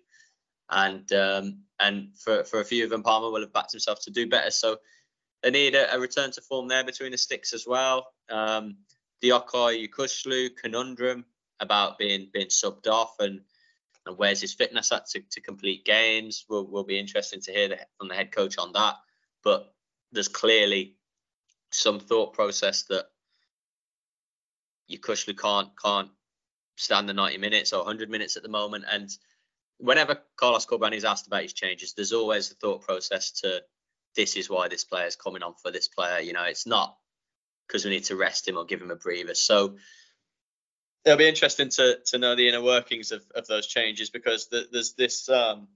[0.71, 4.11] And um, and for, for a few of them, Palmer will have backed himself to
[4.11, 4.51] do better.
[4.51, 4.79] So
[5.43, 8.13] they need a, a return to form there between the sticks as well.
[8.29, 8.77] Um,
[9.23, 11.25] Diokor Yokuslu conundrum
[11.61, 13.41] about being being subbed off and,
[14.07, 17.69] and where's his fitness at to, to complete games will will be interesting to hear
[17.69, 18.95] the, from the head coach on that.
[19.45, 19.73] But
[20.13, 20.97] there's clearly
[21.71, 23.07] some thought process that
[24.91, 26.11] Yokuslu can't can't
[26.77, 28.85] stand the 90 minutes or 100 minutes at the moment.
[28.91, 29.11] And
[29.79, 33.63] whenever Carlos Corberan is asked about his changes, there's always a thought process to
[34.17, 36.21] this is why this player is coming on for this player.
[36.21, 36.97] You know, it's not
[37.67, 39.35] because we need to rest him or give him a breather.
[39.35, 39.77] So
[41.05, 44.67] it'll be interesting to to know the inner workings of, of those changes because the,
[44.73, 45.69] there's this um,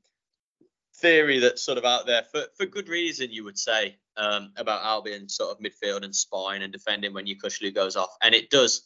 [0.96, 4.84] theory that's sort of out there for, for good reason, you would say, um, about
[4.84, 8.16] Albion sort of midfield and spine and defending when Yokuslu goes off.
[8.22, 8.82] And it does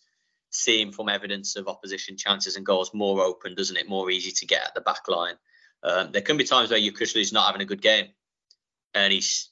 [0.50, 3.88] seeing from evidence of opposition chances and goals more open, doesn't it?
[3.88, 5.34] More easy to get at the back line.
[5.82, 8.08] Um, there can be times where Yokuslu is not having a good game,
[8.94, 9.48] and his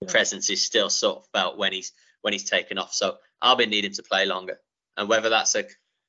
[0.00, 0.10] yeah.
[0.10, 1.92] presence is still sort of felt when he's
[2.22, 2.94] when he's taken off.
[2.94, 4.60] So I'll be needing to play longer,
[4.96, 5.64] and whether that's a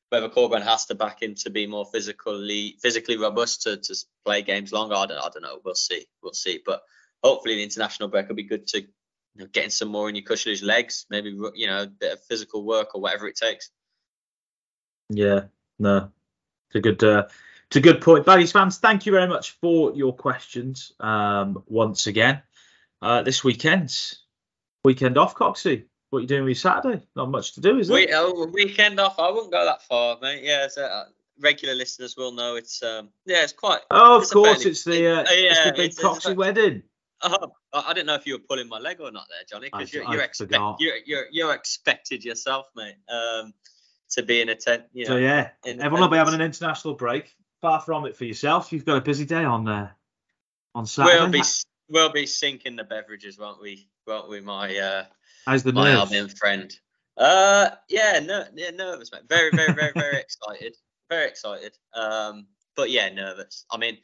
[0.09, 4.41] whether Corberan has to back him to be more physically physically robust to, to play
[4.41, 5.59] games longer, I don't, I don't know.
[5.63, 6.05] We'll see.
[6.21, 6.61] We'll see.
[6.63, 6.81] But
[7.23, 10.23] hopefully the international break will be good to you know, getting some more in your
[10.23, 13.71] Yokuslu's legs, maybe you know a bit of physical work or whatever it takes.
[15.09, 15.41] Yeah,
[15.79, 16.11] no,
[16.67, 17.27] it's a good, uh,
[17.67, 18.25] it's a good point.
[18.25, 20.93] Baggies fans, thank you very much for your questions.
[20.99, 22.41] Um, once again,
[23.01, 23.95] uh, this weekend,
[24.83, 25.85] weekend off, Coxie.
[26.09, 27.05] What are you doing with Saturday?
[27.15, 27.97] Not much to do, is there?
[27.97, 29.19] We, oh, weekend off.
[29.19, 30.43] I wouldn't go that far, mate.
[30.43, 31.05] Yeah, so, uh,
[31.39, 33.81] regular listeners will know it's um, yeah, it's quite.
[33.91, 36.83] Oh, of course, fairly, it's the uh, yeah, it's the big it's, Coxie it's, wedding.
[37.21, 39.91] Oh, I didn't know if you were pulling my leg or not there, Johnny, because
[39.91, 42.95] you're, you're, expect, you're, you're, you're expected yourself, mate.
[43.09, 43.53] Um,
[44.11, 44.83] to be in a tent.
[44.93, 47.35] You know, so yeah, everyone will be having an international break.
[47.61, 48.71] Far from it for yourself.
[48.71, 49.95] You've got a busy day on there
[50.75, 51.19] uh, on Saturday.
[51.19, 51.43] We'll be
[51.89, 53.89] we'll be sinking the beverages, won't we?
[54.05, 55.05] Won't we, my uh,
[55.45, 56.71] how's the my Albion friend?
[57.17, 59.21] Uh, yeah, no, yeah, nervous, mate.
[59.29, 60.75] Very, very, very, very excited.
[61.09, 61.77] Very excited.
[61.93, 63.65] Um, but yeah, nervous.
[63.71, 63.97] I mean,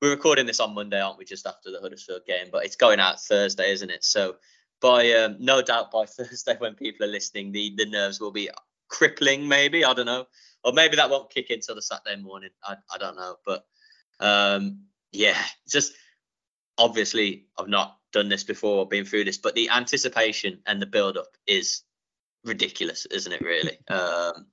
[0.00, 1.24] we're recording this on Monday, aren't we?
[1.24, 4.04] Just after the Huddersfield game, but it's going out Thursday, isn't it?
[4.04, 4.36] So
[4.80, 8.48] by um, no doubt by Thursday when people are listening, the the nerves will be
[8.92, 9.84] crippling, maybe.
[9.84, 10.26] I don't know.
[10.62, 12.50] Or maybe that won't kick in till the Saturday morning.
[12.62, 13.36] I, I don't know.
[13.44, 13.64] But
[14.20, 15.94] um, yeah, just
[16.78, 20.86] obviously I've not done this before, or been through this, but the anticipation and the
[20.86, 21.82] build up is
[22.44, 23.78] ridiculous, isn't it, really?
[23.88, 24.46] Um,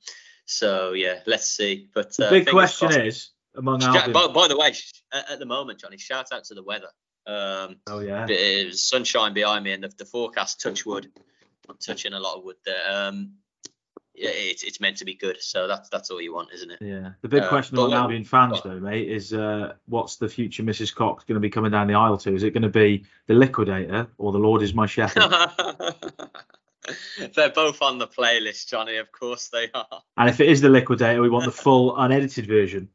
[0.46, 1.90] so yeah, let's see.
[1.94, 3.06] But the uh, big question crossed.
[3.06, 4.74] is among by, by, the way,
[5.14, 6.88] at, at, the moment, Johnny, shout out to the weather.
[7.28, 11.12] Um, oh yeah, it was sunshine behind me, and the, the forecast touch wood.
[11.70, 12.82] I'm touching a lot of wood there.
[12.90, 13.34] Um,
[14.22, 15.42] it's it's meant to be good.
[15.42, 16.80] So that's that's all you want, isn't it?
[16.82, 17.12] Yeah.
[17.22, 20.94] The big uh, question among Albion fans, though, mate, is uh, what's the future Mrs.
[20.94, 22.34] Cox going to be coming down the aisle to?
[22.34, 25.24] Is it going to be the Liquidator or the Lord is my shepherd?
[27.36, 28.98] They're both on the playlist, Johnny.
[28.98, 30.02] Of course they are.
[30.18, 32.90] And if it is the Liquidator, we want the full unedited version.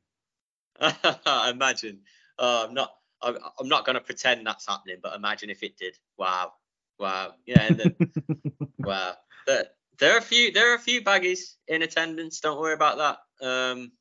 [1.49, 2.01] imagine.
[2.39, 2.95] Uh, I'm not.
[3.23, 5.97] I'm, I'm not going to pretend that's happening, but imagine if it did.
[6.19, 6.53] Wow.
[6.99, 7.35] Wow.
[7.47, 7.63] Yeah.
[7.63, 7.97] And Then,
[8.79, 9.15] wow.
[9.47, 9.65] There,
[9.99, 10.53] there are a few.
[10.53, 12.41] There are a few baggies in attendance.
[12.41, 13.47] Don't worry about that.
[13.47, 13.93] Um,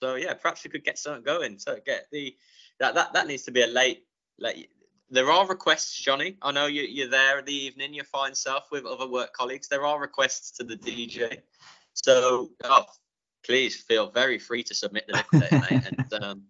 [0.00, 1.58] so yeah, perhaps we could get something going.
[1.58, 2.36] So get the
[2.80, 4.04] that that that needs to be a late
[4.38, 4.70] late.
[5.10, 6.38] There are requests, Johnny.
[6.40, 9.68] I know you, you're there in the evening, your fine self with other work colleagues.
[9.68, 11.38] There are requests to the DJ.
[11.92, 12.86] So oh,
[13.44, 15.84] please feel very free to submit the liquidator, mate.
[15.86, 16.42] And um,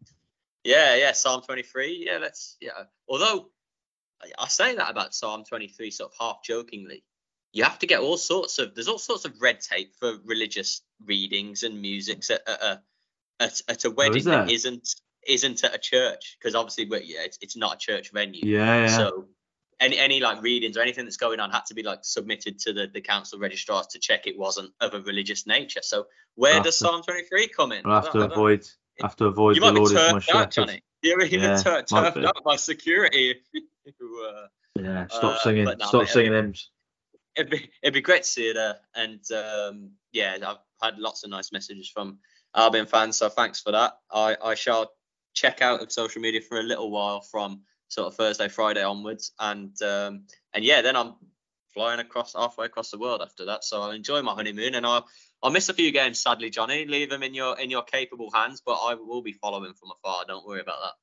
[0.65, 2.05] yeah, yeah, Psalm 23.
[2.07, 2.85] Yeah, let's yeah.
[3.09, 3.51] Although
[4.39, 7.03] I say that about Psalm 23 sort of half jokingly.
[7.53, 10.83] You have to get all sorts of there's all sorts of red tape for religious
[11.05, 12.83] readings and musics at, at, a
[13.41, 14.89] at, at a oh, wedding is that isn't
[15.27, 18.41] isn't at a church because obviously yeah it's, it's not a church venue.
[18.45, 18.97] Yeah, yeah.
[18.97, 19.29] So
[19.81, 22.73] any any like readings or anything that's going on had to be like submitted to
[22.73, 25.81] the, the council registrars to check it wasn't of a religious nature.
[25.83, 27.83] So where does to, Psalm 23 come in?
[27.85, 28.67] We'll have to avoid
[29.03, 30.47] I have to avoid you the Lord is my.
[30.47, 30.83] Johnny.
[31.03, 34.47] You're even yeah, turned, turned up by security uh,
[34.81, 35.65] yeah, stop uh, singing.
[35.65, 36.71] No, stop singing hymns.
[37.37, 41.25] It'd be it'd be great to see it there, and um, yeah, I've had lots
[41.25, 42.19] of nice messages from
[42.55, 43.95] Albion fans, so thanks for that.
[44.11, 44.93] I I shall
[45.35, 49.33] check out of social media for a little while from sort of Thursday, Friday onwards,
[49.39, 51.15] and um, and yeah, then I'm
[51.73, 53.65] flying across halfway across the world after that.
[53.65, 55.07] So I'll enjoy my honeymoon, and I'll
[55.43, 56.85] I'll miss a few games, sadly, Johnny.
[56.85, 60.25] Leave them in your in your capable hands, but I will be following from afar.
[60.27, 61.02] Don't worry about that.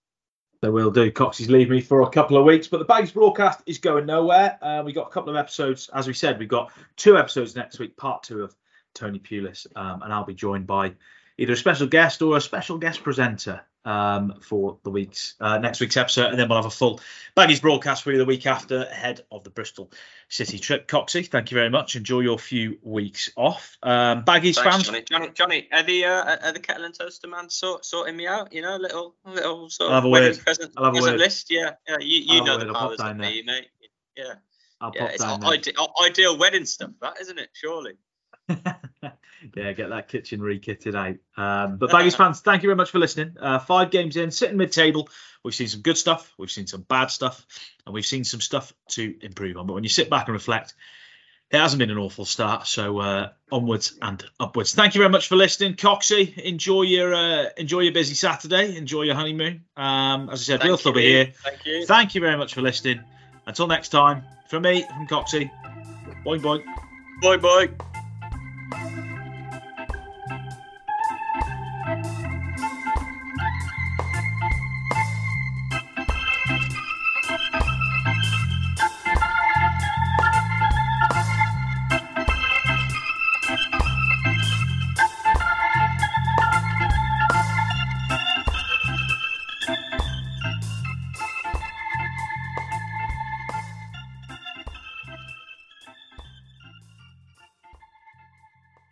[0.61, 1.09] They will do.
[1.09, 4.57] Coxie's leave me for a couple of weeks, but the Bags broadcast is going nowhere.
[4.61, 7.79] Uh, we got a couple of episodes, as we said, we've got two episodes next
[7.79, 8.55] week, part two of
[8.93, 10.93] Tony Pulis, um, and I'll be joined by
[11.37, 15.79] either a special guest or a special guest presenter um, for the week's uh, next
[15.79, 16.99] week's episode, and then we'll have a full
[17.35, 19.91] Baggies broadcast for you the week after, ahead of the Bristol
[20.27, 20.87] City trip.
[20.87, 21.95] Coxie, thank you very much.
[21.95, 23.77] Enjoy your few weeks off.
[23.81, 27.27] Um, Baggies Thanks, fans, Johnny, Johnny, Johnny, are the uh, are the kettle and toaster
[27.27, 28.53] man sort, sorting me out?
[28.53, 31.19] You know, little little sort of wedding present, I'll have a word.
[31.19, 31.49] list.
[31.49, 33.67] Yeah, yeah, you, you know the powers of me, mate.
[34.15, 34.33] Yeah,
[34.81, 37.49] I'll yeah, it's ideal, ideal wedding stuff, that isn't it?
[37.53, 37.93] Surely.
[39.55, 41.15] yeah, get that kitchen re-kitted out.
[41.41, 43.35] Um, but Baggies fans, thank you very much for listening.
[43.39, 45.09] Uh, five games in, sitting mid-table.
[45.43, 47.45] We've seen some good stuff, we've seen some bad stuff,
[47.85, 49.67] and we've seen some stuff to improve on.
[49.67, 50.73] But when you sit back and reflect,
[51.51, 52.67] it hasn't been an awful start.
[52.67, 54.73] So uh, onwards and upwards.
[54.75, 56.37] Thank you very much for listening, Coxie.
[56.37, 58.75] Enjoy your uh, enjoy your busy Saturday.
[58.77, 59.63] Enjoy your honeymoon.
[59.75, 61.31] Um, as I said, still be here.
[61.43, 61.85] Thank you.
[61.85, 63.01] Thank you very much for listening.
[63.47, 65.49] Until next time, from me, from Coxie.
[66.23, 66.63] Boing boing.
[67.23, 67.88] Boing boing.